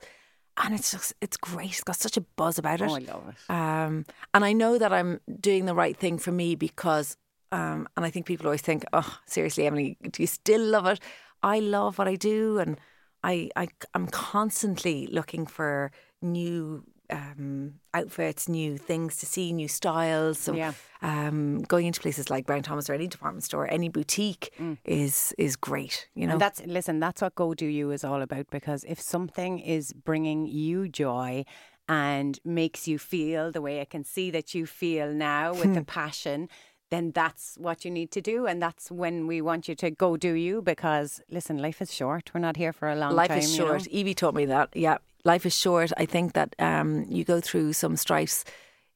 And 0.62 0.74
it's 0.74 0.92
just, 0.92 1.14
it's 1.20 1.36
great. 1.36 1.70
It's 1.70 1.82
got 1.82 1.96
such 1.96 2.16
a 2.16 2.20
buzz 2.20 2.58
about 2.58 2.80
it. 2.80 2.88
Oh, 2.88 2.94
I 2.94 2.98
love 3.00 3.28
it. 3.28 3.52
Um, 3.52 4.06
and 4.32 4.44
I 4.44 4.52
know 4.52 4.78
that 4.78 4.92
I'm 4.92 5.20
doing 5.40 5.64
the 5.64 5.74
right 5.74 5.96
thing 5.96 6.18
for 6.18 6.30
me 6.30 6.54
because, 6.54 7.16
um, 7.50 7.88
and 7.96 8.06
I 8.06 8.10
think 8.10 8.26
people 8.26 8.46
always 8.46 8.62
think, 8.62 8.84
oh, 8.92 9.18
seriously, 9.26 9.66
Emily, 9.66 9.98
do 10.10 10.22
you 10.22 10.26
still 10.26 10.62
love 10.62 10.86
it? 10.86 11.00
I 11.42 11.58
love 11.58 11.98
what 11.98 12.08
I 12.08 12.14
do. 12.14 12.58
And 12.58 12.78
I, 13.22 13.50
I, 13.56 13.68
I'm 13.94 14.06
constantly 14.06 15.08
looking 15.08 15.46
for 15.46 15.90
new 16.22 16.84
um, 17.10 17.74
outfits, 17.92 18.48
new 18.48 18.78
things 18.78 19.16
to 19.18 19.26
see, 19.26 19.52
new 19.52 19.68
styles. 19.68 20.38
So, 20.38 20.54
Yeah. 20.54 20.72
um, 21.02 21.62
going 21.62 21.86
into 21.86 22.00
places 22.00 22.30
like 22.30 22.46
Brown 22.46 22.62
Thomas 22.62 22.88
or 22.88 22.94
any 22.94 23.06
department 23.08 23.44
store, 23.44 23.70
any 23.70 23.88
boutique 23.88 24.52
is 24.84 25.34
is 25.38 25.56
great. 25.56 26.08
You 26.14 26.26
know, 26.26 26.32
And 26.32 26.40
that's 26.40 26.64
listen, 26.66 27.00
that's 27.00 27.20
what 27.22 27.34
Go 27.34 27.54
Do 27.54 27.66
You 27.66 27.90
is 27.90 28.04
all 28.04 28.22
about 28.22 28.48
because 28.50 28.84
if 28.88 29.00
something 29.00 29.58
is 29.58 29.92
bringing 29.92 30.46
you 30.46 30.88
joy 30.88 31.44
and 31.88 32.38
makes 32.44 32.88
you 32.88 32.98
feel 32.98 33.52
the 33.52 33.60
way 33.60 33.80
I 33.80 33.84
can 33.84 34.04
see 34.04 34.30
that 34.30 34.54
you 34.54 34.64
feel 34.66 35.12
now 35.12 35.52
with 35.52 35.74
the 35.74 35.84
passion, 35.98 36.48
then 36.90 37.10
that's 37.12 37.56
what 37.58 37.84
you 37.84 37.90
need 37.90 38.10
to 38.12 38.20
do 38.20 38.46
and 38.46 38.62
that's 38.62 38.90
when 38.90 39.26
we 39.26 39.40
want 39.40 39.68
you 39.68 39.74
to 39.74 39.90
go 39.90 40.16
do 40.16 40.32
you 40.32 40.62
because 40.62 41.20
listen, 41.30 41.58
life 41.58 41.80
is 41.82 41.92
short. 41.92 42.30
We're 42.34 42.40
not 42.40 42.56
here 42.56 42.72
for 42.72 42.88
a 42.88 42.96
long 42.96 43.14
life 43.14 43.28
time. 43.28 43.38
is 43.38 43.56
you 43.56 43.64
know? 43.64 43.78
short. 43.78 43.86
Evie 43.88 44.14
taught 44.14 44.34
me 44.34 44.44
that. 44.46 44.70
Yeah, 44.74 44.98
life 45.24 45.46
is 45.46 45.56
short. 45.56 45.92
I 45.96 46.06
think 46.06 46.34
that 46.34 46.54
um, 46.58 47.06
you 47.08 47.24
go 47.24 47.40
through 47.40 47.72
some 47.72 47.96
strifes 47.96 48.44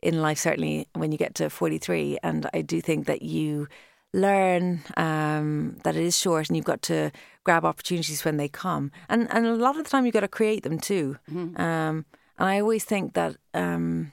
in 0.02 0.22
life, 0.22 0.38
certainly 0.38 0.86
when 0.94 1.12
you 1.12 1.18
get 1.18 1.34
to 1.36 1.50
43. 1.50 2.18
And 2.22 2.48
I 2.54 2.62
do 2.62 2.80
think 2.80 3.06
that 3.06 3.22
you 3.22 3.68
learn 4.14 4.80
um, 4.96 5.78
that 5.84 5.96
it 5.96 6.02
is 6.02 6.16
short 6.16 6.48
and 6.48 6.56
you've 6.56 6.64
got 6.64 6.82
to 6.82 7.10
grab 7.44 7.64
opportunities 7.64 8.24
when 8.24 8.36
they 8.36 8.48
come. 8.48 8.92
And, 9.08 9.28
and 9.32 9.46
a 9.46 9.54
lot 9.54 9.76
of 9.76 9.84
the 9.84 9.90
time 9.90 10.06
you've 10.06 10.14
got 10.14 10.20
to 10.20 10.28
create 10.28 10.62
them 10.62 10.78
too. 10.78 11.18
Mm-hmm. 11.30 11.60
Um, 11.60 12.04
and 12.38 12.48
I 12.48 12.60
always 12.60 12.84
think 12.84 13.14
that 13.14 13.36
um, 13.54 14.12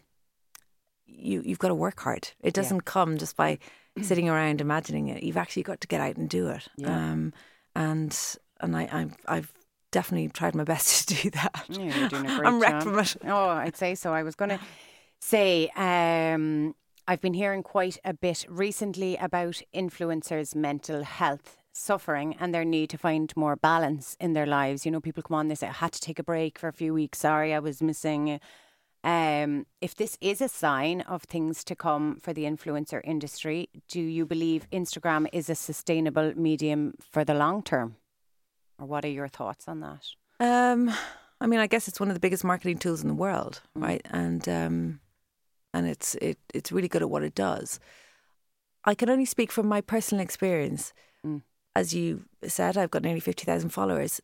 you, 1.06 1.42
you've 1.46 1.60
got 1.60 1.70
to 1.70 1.76
work 1.76 2.00
hard. 2.00 2.30
It 2.42 2.54
doesn't 2.54 2.82
come 2.82 3.18
just 3.18 3.36
by 3.36 3.60
sitting 4.02 4.30
around 4.30 4.62
imagining 4.62 5.08
it. 5.10 5.24
You've 5.24 5.38
actually 5.38 5.64
got 5.64 5.82
to 5.82 5.88
get 5.88 6.02
out 6.02 6.18
and 6.18 6.30
do 6.30 6.48
it. 6.50 6.68
Yeah. 6.78 6.96
Um, 6.96 7.34
and 7.76 8.18
and 8.62 8.76
I, 8.76 8.88
I've, 8.92 9.18
I've 9.28 9.54
definitely 9.92 10.30
tried 10.30 10.56
my 10.56 10.64
best 10.64 11.08
to 11.10 11.24
do 11.24 11.30
that. 11.32 11.66
Yeah, 11.70 12.00
you're 12.00 12.10
doing 12.10 12.30
a 12.30 12.36
great 12.38 12.48
I'm 12.48 12.60
wrecked 12.60 12.84
job. 12.84 12.84
from 12.84 13.00
it. 13.00 13.18
Oh, 13.26 13.50
I'd 13.50 13.78
say 13.78 13.96
so. 13.96 14.14
I 14.14 14.24
was 14.24 14.36
going 14.36 14.50
to 14.50 14.60
say, 15.20 15.70
um, 15.76 16.76
I've 17.08 17.22
been 17.22 17.34
hearing 17.34 17.64
quite 17.64 17.98
a 18.04 18.14
bit 18.14 18.46
recently 18.50 19.16
about 19.18 19.62
influencers' 19.74 20.56
mental 20.56 21.04
health 21.04 21.58
suffering 21.72 22.36
and 22.40 22.54
their 22.54 22.64
need 22.66 22.90
to 22.90 22.98
find 22.98 23.32
more 23.36 23.56
balance 23.56 24.16
in 24.20 24.34
their 24.34 24.46
lives. 24.46 24.86
You 24.86 24.92
know, 24.92 25.02
people 25.02 25.22
come 25.22 25.36
on, 25.36 25.50
they 25.50 25.56
say, 25.56 25.68
I 25.68 25.74
had 25.74 25.92
to 25.92 26.00
take 26.00 26.20
a 26.20 26.24
break 26.24 26.58
for 26.58 26.68
a 26.70 26.74
few 26.74 26.94
weeks. 26.94 27.20
Sorry, 27.20 27.54
I 27.54 27.60
was 27.60 27.82
missing. 27.82 28.40
Um, 29.06 29.68
if 29.82 29.94
this 29.96 30.18
is 30.20 30.42
a 30.42 30.50
sign 30.50 31.02
of 31.02 31.24
things 31.24 31.64
to 31.66 31.76
come 31.76 32.18
for 32.20 32.34
the 32.34 32.44
influencer 32.46 33.02
industry, 33.04 33.70
do 33.88 34.02
you 34.02 34.26
believe 34.26 34.68
Instagram 34.72 35.28
is 35.32 35.50
a 35.50 35.56
sustainable 35.56 36.34
medium 36.36 36.96
for 37.12 37.24
the 37.24 37.36
long 37.36 37.62
term? 37.62 37.98
Or 38.80 38.88
what 38.88 39.06
are 39.06 39.10
your 39.20 39.28
thoughts 39.28 39.68
on 39.68 39.80
that? 39.82 40.04
Um, 40.40 40.92
I 41.40 41.46
mean, 41.48 41.60
I 41.60 41.68
guess 41.68 41.88
it's 41.88 42.00
one 42.00 42.10
of 42.10 42.16
the 42.16 42.20
biggest 42.20 42.44
marketing 42.44 42.80
tools 42.80 43.02
in 43.04 43.08
the 43.08 43.14
world, 43.14 43.62
Mm. 43.78 43.84
right? 43.84 44.02
And 44.10 44.50
um, 44.50 45.00
and 45.74 45.88
it's 45.88 46.16
it 46.16 46.40
it's 46.54 46.72
really 46.72 46.88
good 46.90 47.04
at 47.04 47.10
what 47.10 47.24
it 47.24 47.36
does. 47.36 47.80
I 48.86 48.96
can 48.96 49.10
only 49.10 49.26
speak 49.26 49.52
from 49.52 49.68
my 49.68 49.82
personal 49.82 50.24
experience. 50.24 50.94
Mm. 51.26 51.44
As 51.76 51.94
you 51.94 52.26
said, 52.48 52.76
I've 52.78 52.92
got 52.92 53.04
nearly 53.04 53.20
fifty 53.20 53.46
thousand 53.46 53.70
followers. 53.70 54.20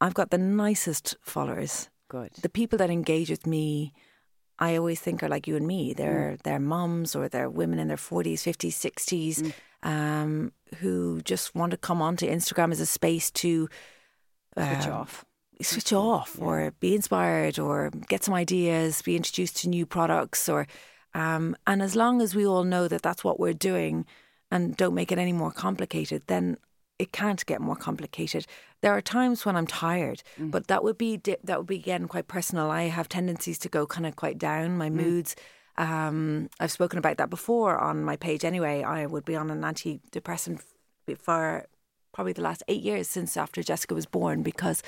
I've 0.00 0.14
got 0.14 0.30
the 0.30 0.38
nicest 0.38 1.16
followers. 1.22 1.88
Good. 2.10 2.32
the 2.40 2.48
people 2.48 2.78
that 2.78 2.88
engage 2.88 3.28
with 3.28 3.46
me, 3.46 3.92
I 4.58 4.76
always 4.76 5.00
think 5.00 5.22
are 5.22 5.28
like 5.28 5.46
you 5.46 5.56
and 5.56 5.66
me. 5.66 5.94
They're 5.94 6.32
Mm. 6.36 6.42
they're 6.42 6.58
mums 6.76 7.14
or 7.14 7.28
they're 7.28 7.50
women 7.50 7.78
in 7.78 7.88
their 7.88 7.96
forties, 8.10 8.42
fifties, 8.42 8.76
sixties, 8.76 9.42
Mm. 9.42 9.52
um, 9.82 10.52
who 10.80 11.20
just 11.22 11.54
want 11.54 11.70
to 11.70 11.76
come 11.76 12.02
onto 12.02 12.26
Instagram 12.26 12.72
as 12.72 12.80
a 12.80 12.86
space 12.86 13.30
to 13.42 13.68
Switch 14.56 14.86
um, 14.86 14.92
off. 14.92 15.24
switch 15.62 15.92
off 15.92 16.36
or 16.40 16.72
be 16.80 16.94
inspired 16.94 17.58
or 17.58 17.90
get 18.08 18.24
some 18.24 18.34
ideas, 18.34 19.02
be 19.02 19.16
introduced 19.16 19.56
to 19.58 19.68
new 19.68 19.86
products 19.86 20.48
or 20.48 20.66
um, 21.14 21.56
and 21.66 21.80
as 21.82 21.94
long 21.96 22.20
as 22.20 22.34
we 22.34 22.46
all 22.46 22.64
know 22.64 22.86
that 22.88 23.02
that's 23.02 23.24
what 23.24 23.38
we're 23.40 23.52
doing 23.72 24.04
and 24.50 24.76
don't 24.76 24.94
make 24.94 25.10
it 25.12 25.18
any 25.18 25.32
more 25.32 25.50
complicated, 25.50 26.22
then 26.26 26.56
it 26.98 27.12
can't 27.12 27.44
get 27.46 27.60
more 27.60 27.76
complicated. 27.76 28.46
There 28.80 28.92
are 28.92 29.00
times 29.00 29.44
when 29.46 29.56
I'm 29.56 29.66
tired, 29.66 30.22
but 30.38 30.66
that 30.68 30.82
would 30.84 30.98
be 30.98 31.16
that 31.44 31.58
would 31.58 31.66
be 31.66 31.76
again 31.76 32.08
quite 32.08 32.28
personal. 32.28 32.70
I 32.70 32.84
have 32.84 33.08
tendencies 33.08 33.58
to 33.60 33.68
go 33.68 33.86
kind 33.86 34.06
of 34.06 34.16
quite 34.16 34.38
down, 34.38 34.76
my 34.76 34.90
moods. 34.90 35.34
Um, 35.76 36.48
I've 36.58 36.72
spoken 36.72 36.98
about 36.98 37.18
that 37.18 37.30
before 37.30 37.78
on 37.78 38.02
my 38.04 38.16
page. 38.16 38.44
Anyway, 38.44 38.82
I 38.82 39.06
would 39.06 39.24
be 39.24 39.36
on 39.36 39.50
an 39.50 39.60
antidepressant 39.62 40.60
for 41.18 41.66
probably 42.12 42.32
the 42.32 42.42
last 42.42 42.62
eight 42.68 42.82
years 42.82 43.08
since 43.08 43.36
after 43.36 43.62
Jessica 43.62 43.94
was 43.94 44.06
born 44.06 44.42
because 44.42 44.82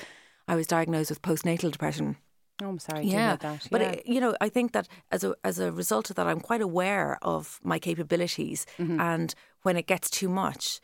I 0.47 0.55
was 0.55 0.67
diagnosed 0.67 1.09
with 1.09 1.21
postnatal 1.21 1.71
depression 1.71 2.17
Oh, 2.61 2.67
I'm 2.69 2.79
sorry 2.79 3.05
yeah, 3.05 3.37
that. 3.37 3.67
but 3.71 3.81
yeah. 3.81 3.89
it, 3.91 4.05
you 4.05 4.19
know, 4.21 4.35
I 4.39 4.49
think 4.49 4.73
that 4.73 4.87
as 5.11 5.23
a 5.23 5.33
as 5.43 5.57
a 5.57 5.71
result 5.71 6.09
of 6.11 6.15
that, 6.17 6.27
I'm 6.27 6.41
quite 6.41 6.61
aware 6.61 7.17
of 7.23 7.59
my 7.63 7.79
capabilities, 7.79 8.67
Mm-hmm. 8.77 8.99
and 8.99 9.33
when 9.63 9.77
it 9.77 9.87
gets 9.87 10.09
too 10.11 10.29
much, 10.29 10.79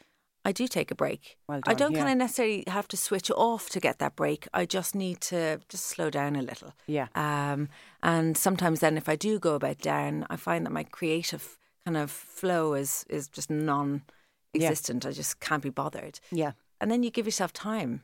I 0.47 0.53
do 0.53 0.65
take 0.65 0.91
a 0.91 0.95
break. 0.95 1.37
Well 1.49 1.59
done, 1.59 1.71
I 1.71 1.75
don't 1.77 1.91
yeah. 1.91 1.99
kind 1.99 2.11
of 2.11 2.17
necessarily 2.17 2.63
have 2.67 2.87
to 2.87 2.97
switch 2.97 3.29
off 3.31 3.69
to 3.71 3.81
get 3.81 3.99
that 3.99 4.15
break. 4.15 4.47
I 4.53 4.65
just 4.65 4.95
need 4.95 5.19
to 5.21 5.59
just 5.67 5.85
slow 5.85 6.09
down 6.09 6.37
a 6.37 6.41
little. 6.41 6.73
Yeah. 6.85 7.07
Um, 7.15 7.67
and 8.01 8.37
sometimes 8.37 8.79
then, 8.79 8.95
if 8.95 9.09
I 9.09 9.17
do 9.17 9.39
go 9.39 9.55
about 9.55 9.79
down, 9.79 10.25
I 10.29 10.37
find 10.37 10.65
that 10.65 10.71
my 10.71 10.83
creative 10.85 11.57
kind 11.83 11.97
of 11.97 12.09
flow 12.09 12.75
is 12.75 13.05
is 13.09 13.27
just 13.27 13.49
non-existent. 13.49 15.05
I 15.05 15.11
just 15.11 15.41
can't 15.41 15.63
be 15.63 15.69
bothered. 15.69 16.19
yeah. 16.31 16.53
And 16.79 16.91
then 16.91 17.03
you 17.03 17.09
give 17.11 17.25
yourself 17.25 17.51
time, 17.53 18.03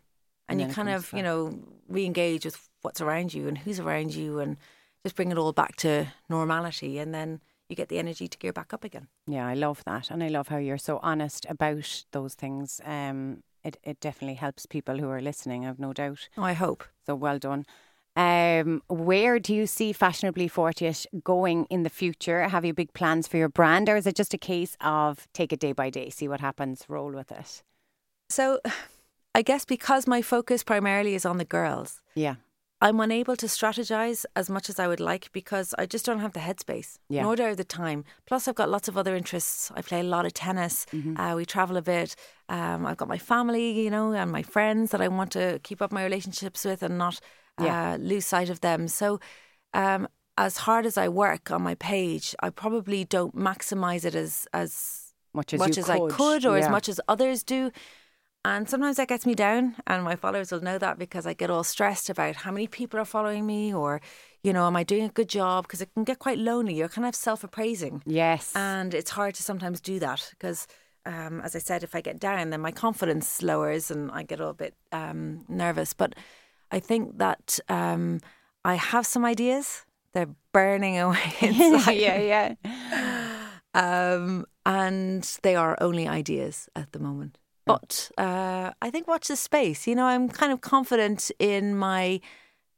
And 0.49 0.59
and, 0.59 0.69
you 0.69 0.75
kind 0.75 0.89
of 0.89 1.13
you 1.13 1.23
know 1.23 1.59
re-engage 1.87 2.43
with 2.43 2.69
what's 2.81 2.99
around 2.99 3.33
you 3.33 3.47
and 3.47 3.57
who's 3.57 3.79
around 3.79 4.13
you, 4.13 4.39
and 4.39 4.57
just 5.03 5.15
bring 5.15 5.31
it 5.31 5.37
all 5.37 5.53
back 5.53 5.75
to 5.77 6.07
normality, 6.27 6.99
and 6.99 7.13
then 7.13 7.39
you 7.69 7.75
get 7.75 7.89
the 7.89 7.99
energy 7.99 8.27
to 8.27 8.37
gear 8.37 8.53
back 8.53 8.73
up 8.73 8.83
again. 8.83 9.07
Yeah, 9.27 9.47
I 9.47 9.53
love 9.53 9.83
that, 9.85 10.11
and 10.11 10.23
I 10.23 10.27
love 10.27 10.49
how 10.49 10.57
you're 10.57 10.77
so 10.77 10.99
honest 11.01 11.45
about 11.49 12.05
those 12.11 12.33
things. 12.35 12.81
Um, 12.85 13.43
it 13.63 13.77
it 13.83 13.99
definitely 13.99 14.35
helps 14.35 14.65
people 14.65 14.97
who 14.97 15.09
are 15.09 15.21
listening. 15.21 15.65
I've 15.65 15.79
no 15.79 15.93
doubt. 15.93 16.29
Oh, 16.37 16.43
I 16.43 16.53
hope. 16.53 16.83
So 17.05 17.15
well 17.15 17.39
done. 17.39 17.65
Um, 18.15 18.83
where 18.89 19.39
do 19.39 19.55
you 19.55 19.65
see 19.65 19.91
Fashionably 19.91 20.47
Fortyish 20.47 21.07
going 21.23 21.65
in 21.69 21.81
the 21.83 21.89
future? 21.89 22.47
Have 22.47 22.63
you 22.63 22.73
big 22.73 22.93
plans 22.93 23.27
for 23.27 23.37
your 23.37 23.49
brand, 23.49 23.89
or 23.89 23.95
is 23.95 24.05
it 24.05 24.15
just 24.15 24.33
a 24.35 24.37
case 24.37 24.77
of 24.81 25.27
take 25.33 25.51
it 25.51 25.59
day 25.59 25.71
by 25.73 25.89
day, 25.89 26.09
see 26.09 26.27
what 26.27 26.39
happens, 26.41 26.85
roll 26.87 27.11
with 27.11 27.31
it? 27.31 27.63
So, 28.29 28.59
I 29.35 29.41
guess 29.41 29.65
because 29.65 30.05
my 30.05 30.21
focus 30.21 30.63
primarily 30.63 31.15
is 31.15 31.25
on 31.25 31.37
the 31.37 31.45
girls, 31.45 32.03
Yeah, 32.13 32.35
I'm 32.85 32.99
unable 32.99 33.37
to 33.37 33.45
strategize 33.45 34.25
as 34.35 34.49
much 34.49 34.67
as 34.71 34.77
I 34.77 34.87
would 34.89 34.99
like 34.99 35.31
because 35.31 35.73
I 35.81 35.85
just 35.85 36.05
don't 36.05 36.19
have 36.19 36.33
the 36.33 36.41
headspace, 36.41 36.89
Yeah. 37.07 37.23
nor 37.23 37.35
do 37.37 37.43
I 37.43 37.47
have 37.47 37.57
the 37.57 37.63
time. 37.63 38.03
Plus, 38.29 38.47
I've 38.47 38.55
got 38.61 38.69
lots 38.75 38.87
of 38.89 38.97
other 38.97 39.15
interests. 39.15 39.71
I 39.73 39.81
play 39.81 40.01
a 40.01 40.09
lot 40.15 40.25
of 40.25 40.33
tennis. 40.33 40.85
Mm-hmm. 40.91 41.17
Uh, 41.17 41.35
we 41.39 41.45
travel 41.45 41.77
a 41.77 41.81
bit. 41.81 42.09
Um, 42.49 42.85
I've 42.85 42.97
got 42.97 43.07
my 43.07 43.17
family, 43.17 43.67
you 43.83 43.89
know, 43.89 44.11
and 44.11 44.29
my 44.39 44.43
friends 44.43 44.91
that 44.91 45.01
I 45.01 45.07
want 45.07 45.31
to 45.31 45.59
keep 45.63 45.81
up 45.81 45.91
my 45.93 46.03
relationships 46.03 46.65
with 46.65 46.83
and 46.83 46.97
not 46.97 47.21
uh, 47.57 47.63
Yeah. 47.63 47.97
lose 47.99 48.25
sight 48.25 48.49
of 48.49 48.59
them. 48.59 48.89
So, 48.89 49.19
um, 49.73 50.07
as 50.37 50.57
hard 50.57 50.85
as 50.85 50.97
I 50.97 51.07
work 51.07 51.51
on 51.51 51.61
my 51.61 51.75
page, 51.75 52.35
I 52.41 52.49
probably 52.49 53.05
don't 53.05 53.35
maximize 53.35 54.03
it 54.03 54.15
as 54.15 54.47
as 54.51 55.13
much 55.33 55.53
as 55.53 55.59
much 55.59 55.77
as 55.77 55.89
I 55.89 55.99
could, 55.99 56.11
could 56.11 56.45
or 56.45 56.57
yeah. 56.57 56.65
as 56.65 56.69
much 56.69 56.89
as 56.89 56.99
others 57.07 57.43
do. 57.43 57.71
And 58.45 58.67
sometimes 58.69 58.97
that 58.97 59.07
gets 59.07 59.25
me 59.25 59.35
down, 59.35 59.75
and 59.87 60.03
my 60.03 60.17
followers 60.17 60.51
will 60.51 60.59
know 60.61 60.77
that 60.77 60.99
because 60.99 61.25
I 61.25 61.33
get 61.33 61.49
all 61.49 61.63
stressed 61.63 62.09
about 62.09 62.35
how 62.35 62.51
many 62.51 62.67
people 62.67 62.99
are 62.99 63.05
following 63.05 63.45
me, 63.45 63.73
or, 63.73 64.01
you 64.43 64.51
know, 64.51 64.67
am 64.67 64.75
I 64.75 64.83
doing 64.83 65.05
a 65.05 65.09
good 65.09 65.29
job? 65.29 65.65
Because 65.65 65.81
it 65.81 65.93
can 65.93 66.03
get 66.03 66.19
quite 66.19 66.37
lonely. 66.37 66.73
You're 66.73 66.89
kind 66.89 67.07
of 67.07 67.15
self 67.15 67.45
appraising. 67.45 68.03
Yes, 68.05 68.51
And 68.53 68.93
it's 68.93 69.11
hard 69.11 69.35
to 69.35 69.43
sometimes 69.43 69.79
do 69.79 69.97
that 69.99 70.27
because, 70.31 70.67
um, 71.05 71.39
as 71.39 71.55
I 71.55 71.59
said, 71.59 71.83
if 71.83 71.95
I 71.95 72.01
get 72.01 72.19
down, 72.19 72.49
then 72.49 72.59
my 72.59 72.71
confidence 72.71 73.41
lowers 73.41 73.89
and 73.89 74.11
I 74.11 74.23
get 74.23 74.39
a 74.39 74.41
little 74.41 74.53
bit 74.53 74.73
um, 74.91 75.45
nervous. 75.47 75.93
But 75.93 76.13
I 76.69 76.79
think 76.81 77.19
that 77.19 77.59
um, 77.69 78.19
I 78.65 78.75
have 78.75 79.05
some 79.07 79.23
ideas. 79.23 79.85
They're 80.13 80.35
burning 80.51 80.99
away 81.05 81.33
inside. 81.41 81.93
yeah, 81.93 82.55
yeah. 82.65 83.39
Um, 83.75 84.45
and 84.67 85.23
they 85.41 85.55
are 85.55 85.75
only 85.81 86.07
ideas 86.07 86.69
at 86.75 86.91
the 86.91 86.99
moment. 86.99 87.39
But 87.65 88.11
uh, 88.17 88.71
I 88.81 88.89
think 88.89 89.07
watch 89.07 89.27
the 89.27 89.35
space. 89.35 89.87
You 89.87 89.95
know, 89.95 90.05
I'm 90.05 90.27
kind 90.29 90.51
of 90.51 90.61
confident 90.61 91.31
in 91.39 91.75
my 91.75 92.19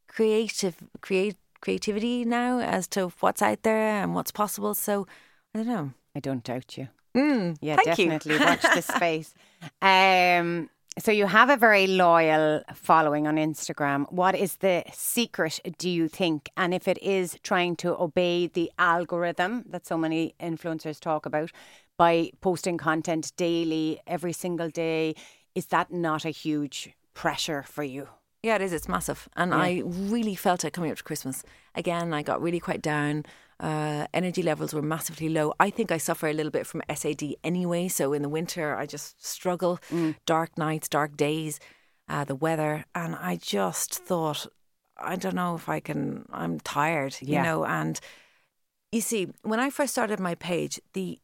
creative 0.08 0.75
create 1.01 1.36
creativity 1.62 2.24
now 2.25 2.60
as 2.60 2.88
to 2.88 3.08
what's 3.22 3.42
out 3.42 3.63
there 3.63 4.01
and 4.04 4.13
what's 4.13 4.32
possible. 4.32 4.74
So 4.75 5.07
I 5.53 5.59
don't 5.59 5.68
know. 5.68 5.92
I 6.16 6.20
don't 6.20 6.44
doubt 6.44 6.77
you. 6.77 6.88
Mm, 7.16 7.57
Yeah, 7.62 7.75
thank 7.77 7.98
you. 7.98 8.09
definitely 8.09 8.38
watch 8.46 8.62
the 8.62 8.81
space. 8.81 9.33
Um, 9.81 10.70
so 11.00 11.12
you 11.12 11.25
have 11.25 11.50
a 11.50 11.57
very 11.57 11.88
loyal 11.88 12.62
following 12.74 13.25
on 13.27 13.36
Instagram. 13.38 14.09
What 14.12 14.36
is 14.36 14.57
the 14.57 14.83
secret, 14.94 15.59
do 15.77 15.90
you 15.90 16.07
think? 16.07 16.50
And 16.55 16.74
if 16.74 16.88
it 16.88 17.01
is 17.01 17.38
trying 17.44 17.75
to 17.77 18.00
obey 18.00 18.48
the 18.48 18.72
algorithm 18.77 19.64
that 19.70 19.86
so 19.88 19.98
many 19.98 20.36
influencers 20.40 21.00
talk 21.00 21.25
about 21.25 21.51
by 21.98 22.31
posting 22.42 22.77
content 22.77 23.31
daily, 23.38 24.00
every 24.08 24.34
single 24.34 24.70
day, 24.70 25.16
is 25.53 25.68
that 25.68 25.92
not 25.92 26.25
a 26.25 26.29
huge 26.29 26.94
pressure 27.14 27.64
for 27.64 27.84
you? 27.84 28.10
Yeah, 28.44 28.55
it 28.55 28.62
is. 28.62 28.74
It's 28.74 28.88
massive. 28.90 29.27
And 29.36 29.51
Yeah. 29.51 29.58
I 29.58 29.81
really 29.86 30.36
felt 30.36 30.64
it 30.66 30.72
coming 30.74 30.92
up 30.92 30.98
to 30.98 31.03
Christmas. 31.03 31.44
Again, 31.74 32.14
I 32.14 32.22
got 32.22 32.42
really 32.42 32.60
quite 32.60 32.81
down. 32.81 33.24
Uh, 33.60 34.05
energy 34.14 34.44
levels 34.44 34.74
were 34.74 34.81
massively 34.81 35.29
low. 35.29 35.53
I 35.60 35.70
think 35.70 35.90
I 35.92 35.98
suffer 35.98 36.27
a 36.27 36.34
little 36.34 36.51
bit 36.51 36.68
from 36.68 36.81
SAD 36.94 37.36
anyway. 37.44 37.88
So 37.88 38.14
in 38.14 38.22
the 38.22 38.29
winter, 38.29 38.75
I 38.75 38.86
just 38.86 39.25
struggle. 39.25 39.79
Dark 40.25 40.58
nights, 40.58 40.90
dark 40.90 41.16
days, 41.16 41.60
uh, 42.10 42.25
the 42.25 42.36
weather. 42.36 42.86
And 42.94 43.16
I 43.16 43.38
just 43.38 43.94
thought, 43.96 44.46
I 44.98 45.16
don't 45.16 45.36
know 45.36 45.55
if 45.55 45.70
I 45.70 45.79
can, 45.79 46.25
I'm 46.31 46.60
tired, 46.60 47.16
you 47.22 47.36
Yeah. 47.36 47.44
know. 47.44 47.66
And 47.66 48.00
you 48.92 49.01
see, 49.01 49.29
when 49.42 49.60
I 49.60 49.70
first 49.70 49.94
started 49.94 50.20
my 50.20 50.36
page, 50.36 50.79
the 50.94 51.20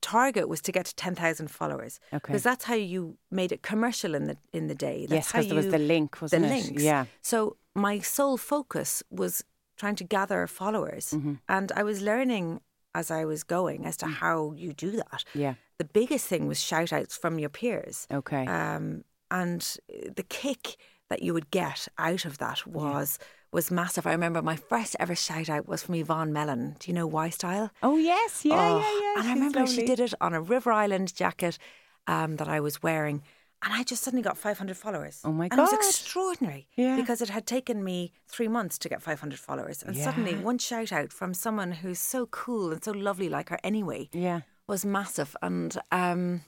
target 0.00 0.48
was 0.48 0.60
to 0.62 0.72
get 0.72 0.86
to 0.86 0.94
10,000 0.96 1.48
followers 1.50 2.00
Okay. 2.12 2.20
because 2.26 2.42
that's 2.42 2.64
how 2.64 2.74
you 2.74 3.16
made 3.30 3.52
it 3.52 3.62
commercial 3.62 4.14
in 4.14 4.24
the 4.24 4.36
in 4.52 4.68
the 4.68 4.74
day. 4.74 5.06
That's 5.06 5.12
yes, 5.12 5.32
because 5.32 5.46
there 5.48 5.56
was 5.56 5.68
the 5.70 5.78
link, 5.78 6.20
wasn't 6.20 6.42
the 6.42 6.48
it? 6.48 6.64
links. 6.64 6.82
Yeah. 6.82 7.04
So 7.22 7.56
my 7.74 8.00
sole 8.00 8.36
focus 8.36 9.02
was 9.10 9.44
trying 9.76 9.96
to 9.96 10.04
gather 10.04 10.46
followers, 10.46 11.10
Mm-hmm. 11.12 11.34
and 11.48 11.72
I 11.76 11.82
was 11.82 12.00
learning 12.00 12.60
as 12.94 13.10
I 13.10 13.24
was 13.24 13.44
going 13.44 13.86
as 13.86 13.96
to 13.98 14.06
Mm. 14.06 14.14
how 14.14 14.52
you 14.56 14.72
do 14.72 14.90
that. 14.92 15.24
Yeah. 15.34 15.54
The 15.78 15.84
biggest 15.84 16.26
thing 16.26 16.48
was 16.48 16.60
shout 16.60 16.92
outs 16.92 17.16
from 17.16 17.38
your 17.38 17.50
peers. 17.50 18.06
Okay. 18.10 18.44
Um, 18.46 19.04
and 19.30 19.76
the 20.16 20.24
kick 20.28 20.76
that 21.08 21.22
you 21.22 21.32
would 21.34 21.50
get 21.50 21.88
out 21.96 22.24
of 22.24 22.38
that 22.38 22.66
was 22.66 23.18
was 23.52 23.70
massive. 23.70 24.06
I 24.06 24.12
remember 24.12 24.42
my 24.42 24.56
first 24.56 24.94
ever 25.00 25.14
shout 25.14 25.48
out 25.48 25.66
was 25.68 25.82
from 25.82 25.94
Yvonne 25.94 26.32
Mellon. 26.32 26.76
Do 26.78 26.90
you 26.90 26.94
know 26.94 27.06
Y 27.06 27.30
Style? 27.30 27.70
oh, 27.82 27.96
yes. 27.96 28.44
Yeah, 28.44 28.54
Oh, 28.58 28.78
yeah, 28.78 29.00
yeah. 29.02 29.14
And 29.20 29.28
I 29.28 29.34
remember 29.34 29.66
she 29.66 29.86
did 29.86 30.00
it 30.00 30.14
on 30.20 30.34
a 30.34 30.40
River 30.40 30.70
Island 30.72 31.14
jacket 31.14 31.58
um, 32.06 32.36
that 32.36 32.48
I 32.48 32.60
was 32.60 32.82
wearing. 32.82 33.22
And 33.64 33.72
I 33.74 33.82
just 33.82 34.04
suddenly 34.04 34.22
got 34.22 34.38
500 34.38 34.76
followers. 34.76 35.20
Oh 35.24 35.32
my 35.32 35.48
God. 35.48 35.58
And 35.58 35.68
it 35.68 35.76
was 35.78 35.88
extraordinary. 35.88 36.68
Yeah. 36.76 36.94
Because 36.94 37.20
it 37.20 37.28
had 37.30 37.44
taken 37.46 37.82
me 37.82 38.12
three 38.28 38.46
months 38.48 38.78
to 38.78 38.88
get 38.88 39.02
500 39.02 39.38
followers. 39.38 39.82
And 39.82 39.96
suddenly 39.96 40.36
one 40.36 40.58
shout 40.58 40.92
out 40.92 41.12
from 41.12 41.34
someone 41.34 41.72
who's 41.72 41.98
so 41.98 42.26
cool 42.26 42.70
and 42.70 42.84
so 42.84 42.92
lovely 42.92 43.28
like 43.28 43.48
her 43.48 43.58
anyway 43.64 44.10
Yeah. 44.12 44.42
was 44.68 44.84
massive. 44.84 45.34
And 45.42 45.76
um, 45.90 46.42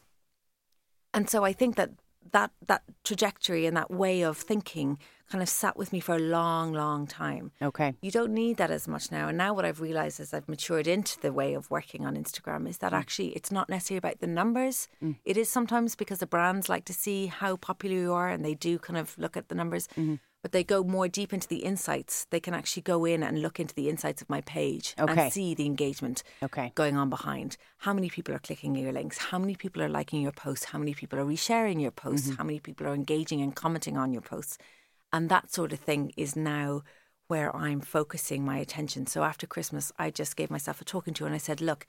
and 1.12 1.28
so 1.28 1.44
I 1.44 1.52
think 1.52 1.74
that 1.76 1.90
that 2.32 2.52
that 2.66 2.82
trajectory 3.04 3.66
and 3.66 3.76
that 3.76 3.90
way 3.90 4.22
of 4.22 4.36
thinking 4.36 4.98
kind 5.30 5.42
of 5.42 5.48
sat 5.48 5.76
with 5.76 5.92
me 5.92 6.00
for 6.00 6.16
a 6.16 6.18
long, 6.18 6.72
long 6.72 7.06
time. 7.06 7.52
Okay. 7.62 7.94
You 8.02 8.10
don't 8.10 8.32
need 8.34 8.56
that 8.56 8.70
as 8.70 8.88
much 8.88 9.12
now. 9.12 9.28
And 9.28 9.38
now 9.38 9.54
what 9.54 9.64
I've 9.64 9.80
realized 9.80 10.18
as 10.20 10.34
I've 10.34 10.48
matured 10.48 10.86
into 10.88 11.20
the 11.20 11.32
way 11.32 11.54
of 11.54 11.70
working 11.70 12.04
on 12.04 12.16
Instagram 12.16 12.68
is 12.68 12.76
Mm. 12.76 12.80
that 12.80 12.92
actually 12.92 13.28
it's 13.28 13.52
not 13.52 13.68
necessarily 13.68 13.98
about 13.98 14.20
the 14.20 14.26
numbers. 14.26 14.88
It 15.24 15.36
is 15.36 15.48
sometimes 15.48 15.94
because 15.94 16.18
the 16.18 16.26
brands 16.26 16.68
like 16.68 16.84
to 16.86 16.92
see 16.92 17.26
how 17.26 17.56
popular 17.56 17.96
you 17.96 18.12
are 18.12 18.28
and 18.28 18.44
they 18.44 18.54
do 18.54 18.78
kind 18.78 18.98
of 18.98 19.16
look 19.18 19.36
at 19.36 19.48
the 19.48 19.54
numbers. 19.54 19.86
Mm-hmm. 19.96 20.16
But 20.42 20.52
they 20.52 20.64
go 20.64 20.82
more 20.82 21.06
deep 21.06 21.34
into 21.34 21.46
the 21.46 21.62
insights. 21.70 22.26
They 22.30 22.40
can 22.40 22.54
actually 22.54 22.80
go 22.82 23.04
in 23.04 23.22
and 23.22 23.42
look 23.42 23.60
into 23.60 23.74
the 23.74 23.90
insights 23.90 24.22
of 24.22 24.30
my 24.30 24.40
page 24.40 24.94
Okay. 24.98 25.12
and 25.24 25.32
see 25.32 25.54
the 25.54 25.66
engagement 25.66 26.22
Okay. 26.42 26.72
going 26.74 26.96
on 26.96 27.10
behind. 27.10 27.58
How 27.84 27.92
many 27.92 28.08
people 28.08 28.34
are 28.34 28.38
clicking 28.38 28.74
your 28.74 28.90
links? 28.90 29.18
How 29.18 29.38
many 29.38 29.54
people 29.54 29.82
are 29.82 29.88
liking 29.88 30.22
your 30.22 30.32
posts? 30.32 30.64
How 30.72 30.78
many 30.78 30.94
people 30.94 31.18
are 31.20 31.26
resharing 31.26 31.78
your 31.82 31.90
posts? 31.90 32.30
How 32.38 32.44
many 32.44 32.58
people 32.58 32.86
are 32.86 32.94
engaging 32.94 33.42
and 33.42 33.54
commenting 33.54 33.98
on 33.98 34.12
your 34.12 34.22
posts? 34.22 34.56
And 35.12 35.28
that 35.28 35.52
sort 35.52 35.72
of 35.72 35.80
thing 35.80 36.12
is 36.16 36.36
now 36.36 36.82
where 37.28 37.54
I'm 37.54 37.80
focusing 37.80 38.44
my 38.44 38.58
attention. 38.58 39.06
So 39.06 39.22
after 39.22 39.46
Christmas, 39.46 39.92
I 39.98 40.10
just 40.10 40.36
gave 40.36 40.50
myself 40.50 40.80
a 40.80 40.84
talking 40.84 41.14
to 41.14 41.26
and 41.26 41.34
I 41.34 41.38
said, 41.38 41.60
look, 41.60 41.86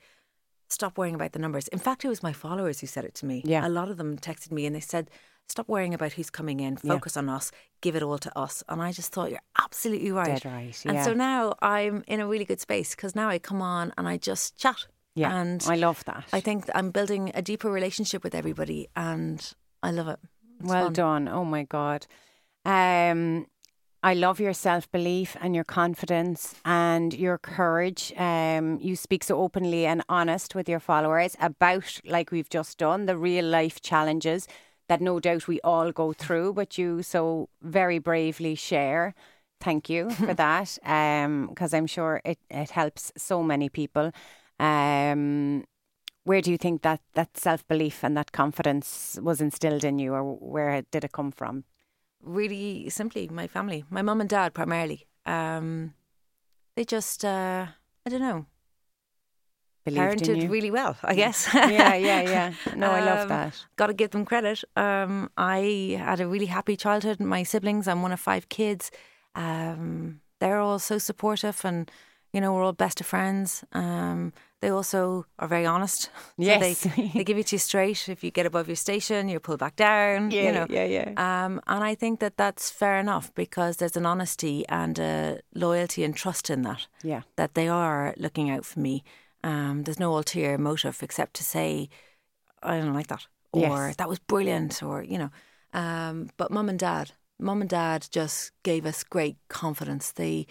stop 0.68 0.96
worrying 0.96 1.14
about 1.14 1.32
the 1.32 1.38
numbers. 1.38 1.68
In 1.68 1.78
fact, 1.78 2.04
it 2.04 2.08
was 2.08 2.22
my 2.22 2.32
followers 2.32 2.80
who 2.80 2.86
said 2.86 3.04
it 3.04 3.14
to 3.16 3.26
me. 3.26 3.42
Yeah. 3.44 3.66
A 3.66 3.68
lot 3.68 3.90
of 3.90 3.96
them 3.96 4.16
texted 4.16 4.52
me 4.52 4.66
and 4.66 4.74
they 4.74 4.80
said, 4.80 5.10
stop 5.48 5.68
worrying 5.68 5.94
about 5.94 6.12
who's 6.12 6.30
coming 6.30 6.60
in, 6.60 6.76
focus 6.76 7.16
on 7.16 7.28
us, 7.28 7.50
give 7.80 7.96
it 7.96 8.02
all 8.02 8.18
to 8.18 8.38
us. 8.38 8.62
And 8.68 8.80
I 8.80 8.92
just 8.92 9.12
thought, 9.12 9.30
you're 9.30 9.40
absolutely 9.60 10.12
right. 10.12 10.42
Dead 10.42 10.44
right, 10.44 10.84
Yeah. 10.84 10.92
And 10.92 11.04
so 11.04 11.12
now 11.12 11.54
I'm 11.60 12.04
in 12.06 12.20
a 12.20 12.26
really 12.26 12.44
good 12.44 12.60
space 12.60 12.94
because 12.94 13.14
now 13.14 13.28
I 13.28 13.38
come 13.38 13.60
on 13.60 13.92
and 13.98 14.08
I 14.08 14.16
just 14.16 14.56
chat. 14.56 14.86
Yeah. 15.14 15.34
And 15.34 15.62
I 15.68 15.76
love 15.76 16.04
that. 16.06 16.24
I 16.32 16.40
think 16.40 16.66
I'm 16.74 16.90
building 16.90 17.32
a 17.34 17.42
deeper 17.42 17.70
relationship 17.70 18.24
with 18.24 18.34
everybody 18.34 18.88
and 18.96 19.52
I 19.82 19.90
love 19.90 20.08
it. 20.08 20.20
It's 20.60 20.68
well 20.68 20.84
fun. 20.84 20.92
done. 20.92 21.28
Oh 21.28 21.44
my 21.44 21.64
God. 21.64 22.06
Um, 22.64 23.46
I 24.04 24.14
love 24.14 24.40
your 24.40 24.52
self 24.52 24.90
belief 24.90 25.36
and 25.40 25.54
your 25.54 25.64
confidence 25.64 26.56
and 26.64 27.14
your 27.14 27.38
courage. 27.38 28.12
Um, 28.16 28.78
you 28.80 28.96
speak 28.96 29.22
so 29.22 29.40
openly 29.40 29.86
and 29.86 30.02
honest 30.08 30.54
with 30.54 30.68
your 30.68 30.80
followers 30.80 31.36
about, 31.40 32.00
like 32.04 32.32
we've 32.32 32.48
just 32.48 32.78
done, 32.78 33.06
the 33.06 33.16
real 33.16 33.44
life 33.44 33.80
challenges 33.80 34.48
that 34.88 35.00
no 35.00 35.20
doubt 35.20 35.46
we 35.46 35.60
all 35.62 35.92
go 35.92 36.12
through, 36.12 36.52
but 36.52 36.76
you 36.76 37.02
so 37.02 37.48
very 37.62 37.98
bravely 37.98 38.56
share. 38.56 39.14
Thank 39.60 39.88
you 39.88 40.10
for 40.26 40.34
that, 40.34 40.78
because 40.82 41.72
I'm 41.72 41.86
sure 41.86 42.20
it, 42.24 42.38
it 42.50 42.70
helps 42.70 43.12
so 43.16 43.42
many 43.44 43.68
people. 43.68 44.10
Um, 44.58 45.64
where 46.24 46.40
do 46.40 46.50
you 46.50 46.58
think 46.58 46.82
that, 46.82 47.00
that 47.14 47.36
self 47.36 47.66
belief 47.68 48.02
and 48.02 48.16
that 48.16 48.32
confidence 48.32 49.18
was 49.22 49.40
instilled 49.40 49.84
in 49.84 50.00
you, 50.00 50.12
or 50.12 50.24
where 50.24 50.82
did 50.90 51.04
it 51.04 51.12
come 51.12 51.30
from? 51.30 51.64
Really 52.22 52.88
simply, 52.88 53.28
my 53.28 53.46
family, 53.48 53.84
my 53.90 54.02
mum 54.02 54.20
and 54.20 54.30
dad 54.30 54.54
primarily. 54.54 55.06
Um, 55.26 55.94
they 56.76 56.84
just, 56.84 57.24
uh, 57.24 57.66
I 58.06 58.10
don't 58.10 58.20
know, 58.20 58.46
Believed 59.84 60.00
parented 60.00 60.48
really 60.50 60.70
well, 60.70 60.96
I 61.02 61.14
guess. 61.14 61.48
yeah, 61.54 61.94
yeah, 61.94 62.20
yeah. 62.22 62.52
No, 62.76 62.90
I 62.90 63.00
love 63.04 63.18
Um, 63.22 63.28
that. 63.28 63.64
Got 63.76 63.88
to 63.88 63.94
give 63.94 64.10
them 64.10 64.24
credit. 64.24 64.62
Um, 64.76 65.30
I 65.36 65.96
had 65.98 66.20
a 66.20 66.28
really 66.28 66.46
happy 66.46 66.76
childhood. 66.76 67.18
My 67.18 67.42
siblings, 67.42 67.88
I'm 67.88 68.02
one 68.02 68.12
of 68.12 68.20
five 68.20 68.48
kids. 68.48 68.92
Um, 69.34 70.20
they're 70.38 70.60
all 70.60 70.78
so 70.78 70.98
supportive, 70.98 71.64
and 71.64 71.90
you 72.32 72.40
know 72.40 72.52
we're 72.52 72.62
all 72.62 72.72
best 72.72 73.00
of 73.00 73.06
friends. 73.06 73.64
Um, 73.72 74.32
they 74.62 74.70
also 74.70 75.26
are 75.38 75.48
very 75.48 75.66
honest. 75.66 76.02
So 76.02 76.10
Yes. 76.38 76.84
they, 76.84 77.10
they 77.14 77.24
give 77.24 77.36
it 77.36 77.48
to 77.48 77.56
you 77.56 77.58
straight. 77.58 78.08
If 78.08 78.24
you 78.24 78.30
get 78.30 78.46
above 78.46 78.68
your 78.68 78.76
station, 78.76 79.28
you're 79.28 79.40
pulled 79.40 79.58
back 79.58 79.76
down. 79.76 80.30
Yeah, 80.30 80.42
you 80.42 80.52
know. 80.52 80.66
yeah, 80.70 80.84
yeah. 80.84 81.08
Um, 81.44 81.60
and 81.66 81.84
I 81.84 81.94
think 81.96 82.20
that 82.20 82.36
that's 82.36 82.70
fair 82.70 82.96
enough 82.98 83.34
because 83.34 83.76
there's 83.76 83.96
an 83.96 84.06
honesty 84.06 84.64
and 84.68 84.98
a 84.98 85.40
loyalty 85.54 86.04
and 86.04 86.14
trust 86.16 86.48
in 86.48 86.62
that 86.62 86.86
Yeah. 87.02 87.22
that 87.36 87.54
they 87.54 87.68
are 87.68 88.14
looking 88.16 88.48
out 88.50 88.64
for 88.64 88.80
me. 88.80 89.02
Um, 89.44 89.82
there's 89.82 89.98
no 90.00 90.16
ulterior 90.16 90.56
motive 90.58 91.02
except 91.02 91.34
to 91.34 91.44
say, 91.44 91.88
I 92.62 92.78
don't 92.78 92.94
like 92.94 93.08
that, 93.08 93.26
or 93.52 93.60
Yes. 93.88 93.96
that 93.96 94.08
was 94.08 94.20
brilliant, 94.20 94.82
or 94.82 95.02
you 95.02 95.18
know. 95.18 95.30
Um, 95.74 96.30
but 96.36 96.50
mum 96.52 96.68
and 96.68 96.78
dad, 96.78 97.10
mum 97.38 97.60
and 97.60 97.68
dad 97.70 98.06
just 98.12 98.52
gave 98.62 98.86
us 98.86 99.02
great 99.02 99.36
confidence. 99.48 100.12
They 100.12 100.46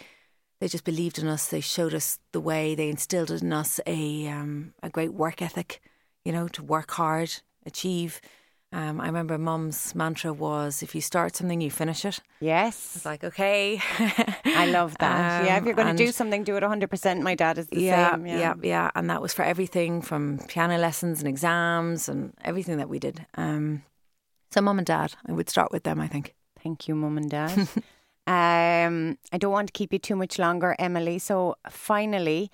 they 0.61 0.67
just 0.67 0.83
believed 0.85 1.17
in 1.19 1.27
us. 1.27 1.47
They 1.47 1.59
showed 1.59 1.93
us 1.95 2.19
the 2.31 2.39
way. 2.39 2.75
They 2.75 2.87
instilled 2.87 3.31
in 3.31 3.51
us 3.51 3.79
a 3.87 4.27
um, 4.27 4.73
a 4.83 4.89
great 4.89 5.13
work 5.13 5.41
ethic. 5.41 5.81
You 6.23 6.31
know, 6.31 6.47
to 6.49 6.61
work 6.63 6.91
hard, 6.91 7.41
achieve. 7.65 8.21
Um, 8.73 9.01
I 9.01 9.07
remember 9.07 9.37
mum's 9.37 9.95
mantra 9.95 10.31
was, 10.31 10.81
"If 10.83 10.93
you 10.95 11.01
start 11.01 11.35
something, 11.35 11.59
you 11.61 11.71
finish 11.71 12.05
it." 12.05 12.19
Yes. 12.39 12.95
It's 12.95 13.05
like, 13.05 13.23
okay, 13.25 13.81
I 14.45 14.67
love 14.67 14.95
that. 14.99 15.43
yeah, 15.45 15.55
if 15.55 15.61
Um, 15.61 15.65
you're 15.65 15.75
going 15.75 15.95
to 15.97 16.05
do 16.05 16.11
something, 16.11 16.43
do 16.45 16.55
it 16.55 16.63
100%. 16.63 17.21
My 17.21 17.35
dad 17.35 17.57
is 17.57 17.67
the 17.67 17.81
yeah, 17.81 18.11
same. 18.11 18.27
yeah, 18.27 18.53
yeah, 18.61 18.89
and 18.95 19.09
that 19.09 19.21
was 19.21 19.33
for 19.33 19.43
everything 19.43 20.01
from 20.01 20.39
piano 20.47 20.77
lessons 20.77 21.19
and 21.19 21.27
exams 21.27 22.07
and 22.07 22.33
everything 22.45 22.77
that 22.77 22.87
we 22.87 22.99
did. 22.99 23.25
Um, 23.35 23.83
so, 24.53 24.61
mum 24.61 24.77
and 24.77 24.87
dad, 24.87 25.15
I 25.27 25.31
would 25.33 25.49
start 25.49 25.71
with 25.73 25.83
them. 25.83 25.99
I 25.99 26.07
think. 26.07 26.33
Thank 26.63 26.87
you, 26.87 26.95
mum 26.95 27.17
and 27.17 27.29
dad. 27.29 27.67
um, 28.31 29.17
I 29.33 29.37
don't 29.37 29.51
want 29.51 29.67
to 29.67 29.73
keep 29.73 29.91
you 29.91 29.99
too 29.99 30.15
much 30.15 30.39
longer, 30.39 30.75
Emily. 30.79 31.19
So, 31.19 31.55
finally, 31.69 32.49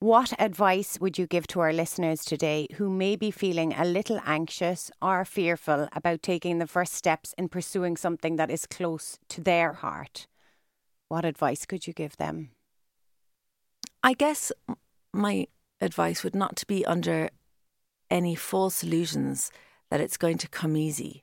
what 0.00 0.32
advice 0.40 0.98
would 1.00 1.18
you 1.18 1.26
give 1.26 1.46
to 1.48 1.60
our 1.60 1.72
listeners 1.72 2.24
today 2.24 2.66
who 2.76 2.90
may 2.90 3.14
be 3.16 3.30
feeling 3.30 3.72
a 3.74 3.84
little 3.84 4.20
anxious 4.24 4.90
or 5.00 5.24
fearful 5.24 5.88
about 5.92 6.22
taking 6.22 6.58
the 6.58 6.66
first 6.66 6.94
steps 6.94 7.34
in 7.38 7.48
pursuing 7.48 7.96
something 7.96 8.36
that 8.36 8.50
is 8.50 8.66
close 8.66 9.18
to 9.28 9.40
their 9.40 9.74
heart? 9.74 10.26
What 11.08 11.24
advice 11.24 11.64
could 11.64 11.86
you 11.86 11.92
give 11.92 12.16
them? 12.16 12.50
I 14.02 14.14
guess 14.14 14.50
my 15.12 15.46
advice 15.80 16.24
would 16.24 16.34
not 16.34 16.56
to 16.56 16.66
be 16.66 16.84
under 16.86 17.30
any 18.10 18.34
false 18.34 18.82
illusions 18.82 19.52
that 19.90 20.00
it's 20.00 20.16
going 20.16 20.38
to 20.38 20.48
come 20.48 20.76
easy 20.76 21.22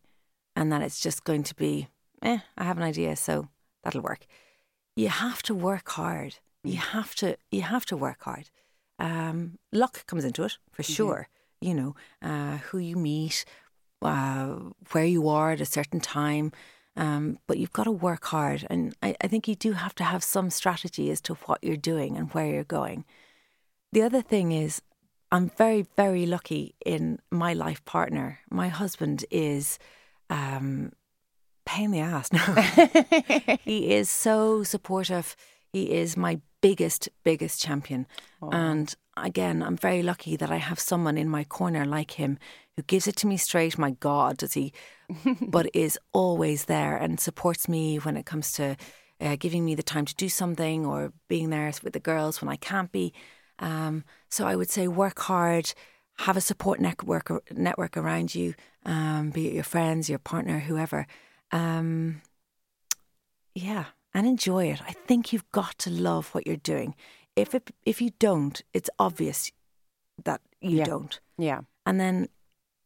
and 0.55 0.71
that 0.71 0.81
it's 0.81 1.01
just 1.01 1.25
going 1.25 1.43
to 1.43 1.55
be, 1.55 1.89
eh, 2.21 2.39
I 2.57 2.63
have 2.63 2.77
an 2.77 2.83
idea, 2.83 3.15
so 3.15 3.49
that'll 3.83 4.01
work. 4.01 4.25
You 4.95 5.09
have 5.09 5.43
to 5.43 5.55
work 5.55 5.89
hard. 5.89 6.35
You 6.63 6.77
have 6.77 7.15
to 7.15 7.37
you 7.51 7.61
have 7.61 7.85
to 7.87 7.97
work 7.97 8.23
hard. 8.23 8.49
Um, 8.99 9.59
luck 9.71 10.05
comes 10.07 10.25
into 10.25 10.43
it 10.43 10.57
for 10.71 10.83
sure. 10.83 11.29
You 11.61 11.73
know 11.73 11.95
uh, 12.21 12.57
who 12.57 12.77
you 12.77 12.95
meet, 12.95 13.45
uh, 14.01 14.55
where 14.91 15.05
you 15.05 15.27
are 15.29 15.51
at 15.51 15.61
a 15.61 15.65
certain 15.65 15.99
time, 15.99 16.51
um, 16.95 17.39
but 17.47 17.57
you've 17.57 17.73
got 17.73 17.85
to 17.85 17.91
work 17.91 18.25
hard. 18.25 18.65
And 18.69 18.95
I, 19.01 19.15
I 19.21 19.27
think 19.27 19.47
you 19.47 19.55
do 19.55 19.73
have 19.73 19.95
to 19.95 20.03
have 20.03 20.23
some 20.23 20.49
strategy 20.49 21.11
as 21.11 21.21
to 21.21 21.35
what 21.45 21.63
you're 21.63 21.77
doing 21.77 22.17
and 22.17 22.33
where 22.33 22.47
you're 22.47 22.63
going. 22.63 23.05
The 23.91 24.01
other 24.01 24.21
thing 24.21 24.51
is, 24.51 24.81
I'm 25.31 25.49
very, 25.49 25.85
very 25.95 26.25
lucky 26.25 26.75
in 26.85 27.19
my 27.31 27.53
life 27.53 27.83
partner. 27.85 28.39
My 28.49 28.69
husband 28.69 29.25
is 29.29 29.77
um, 30.29 30.91
pain 31.67 31.85
in 31.85 31.91
the 31.91 31.99
ass. 31.99 32.29
No, 32.37 33.57
he 33.63 33.93
is 33.93 34.09
so 34.09 34.63
supportive. 34.63 35.35
He 35.73 35.91
is 35.91 36.17
my 36.17 36.39
biggest, 36.61 37.09
biggest 37.23 37.61
champion. 37.61 38.07
And 38.41 38.95
again, 39.15 39.61
I'm 39.61 39.77
very 39.77 40.01
lucky 40.01 40.35
that 40.37 40.51
I 40.51 40.57
have 40.57 40.79
someone 40.79 41.17
in 41.17 41.29
my 41.29 41.43
corner 41.43 41.85
like 41.85 42.11
him 42.11 42.39
who 42.75 42.83
gives 42.83 43.07
it 43.07 43.15
to 43.17 43.27
me 43.27 43.37
straight. 43.37 43.77
My 43.77 43.91
God, 43.91 44.37
does 44.37 44.53
he? 44.53 44.73
but 45.41 45.69
is 45.73 45.99
always 46.13 46.65
there 46.65 46.95
and 46.97 47.19
supports 47.19 47.67
me 47.67 47.97
when 47.97 48.17
it 48.17 48.25
comes 48.25 48.51
to 48.53 48.75
uh, 49.19 49.35
giving 49.39 49.65
me 49.65 49.75
the 49.75 49.83
time 49.83 50.05
to 50.05 50.15
do 50.15 50.29
something 50.29 50.85
or 50.85 51.11
being 51.27 51.49
there 51.49 51.71
with 51.83 51.93
the 51.93 51.99
girls 51.99 52.41
when 52.41 52.49
I 52.49 52.55
can't 52.55 52.91
be. 52.91 53.13
Um, 53.59 54.03
so 54.29 54.45
I 54.45 54.55
would 54.55 54.69
say 54.69 54.87
work 54.87 55.19
hard, 55.19 55.73
have 56.19 56.37
a 56.37 56.41
support 56.41 56.79
network 56.79 57.31
network 57.51 57.97
around 57.97 58.35
you, 58.35 58.53
um, 58.85 59.31
be 59.31 59.47
it 59.47 59.53
your 59.53 59.63
friends, 59.63 60.09
your 60.09 60.19
partner, 60.19 60.59
whoever. 60.59 61.07
Um, 61.51 62.21
yeah, 63.55 63.85
and 64.13 64.27
enjoy 64.27 64.65
it. 64.71 64.81
I 64.87 64.91
think 64.93 65.31
you've 65.33 65.49
got 65.51 65.77
to 65.79 65.89
love 65.89 66.29
what 66.33 66.45
you're 66.45 66.55
doing. 66.57 66.95
If 67.35 67.53
it, 67.55 67.71
if 67.85 68.01
you 68.01 68.11
don't, 68.19 68.61
it's 68.73 68.89
obvious 68.99 69.51
that 70.23 70.41
you 70.61 70.77
Yeah. 70.79 70.85
don't, 70.85 71.19
Yeah. 71.37 71.61
and 71.85 71.99
then 71.99 72.29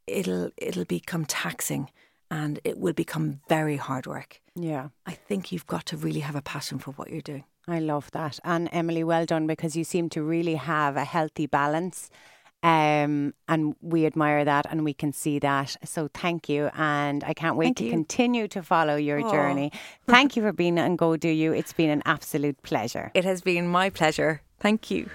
it'll 0.07 0.51
it'll 0.57 0.85
become 0.85 1.25
taxing, 1.25 1.89
and 2.29 2.59
it 2.63 2.77
will 2.77 2.93
become 2.93 3.39
very 3.49 3.77
hard 3.77 4.05
work. 4.07 4.41
Yeah. 4.55 4.89
I 5.05 5.13
think 5.13 5.51
you've 5.51 5.67
got 5.67 5.85
to 5.87 5.97
really 5.97 6.19
have 6.21 6.35
a 6.35 6.41
passion 6.41 6.79
for 6.79 6.91
what 6.91 7.09
you're 7.09 7.21
doing. 7.21 7.45
I 7.67 7.79
love 7.79 8.11
that. 8.11 8.39
And 8.43 8.67
Emily, 8.71 9.03
well 9.03 9.25
done 9.25 9.47
because 9.47 9.75
you 9.77 9.83
seem 9.83 10.09
to 10.09 10.23
really 10.23 10.55
have 10.55 10.97
a 10.97 11.05
healthy 11.05 11.45
balance. 11.45 12.09
Um, 12.63 13.33
and 13.47 13.75
we 13.81 14.05
admire 14.05 14.45
that 14.45 14.67
and 14.69 14.83
we 14.83 14.93
can 14.93 15.13
see 15.13 15.39
that. 15.39 15.75
So 15.83 16.09
thank 16.13 16.47
you. 16.47 16.69
And 16.75 17.23
I 17.23 17.33
can't 17.33 17.55
wait 17.55 17.65
Thank 17.65 17.77
to 17.77 17.83
you. 17.85 17.89
continue 17.91 18.47
to 18.49 18.61
follow 18.61 18.95
your 18.95 19.19
Aw. 19.25 19.31
journey. 19.31 19.71
Thank 20.07 20.35
you 20.35 20.43
for 20.43 20.53
being 20.53 20.77
on 20.77 20.95
Go 20.95 21.17
Do 21.17 21.29
You. 21.29 21.53
It's 21.53 21.73
been 21.73 21.89
an 21.89 22.03
absolute 22.05 22.61
pleasure. 22.61 23.11
It 23.15 23.25
has 23.25 23.41
been 23.41 23.67
my 23.67 23.89
pleasure. 23.89 24.41
Thank 24.59 24.91
you. 24.91 25.09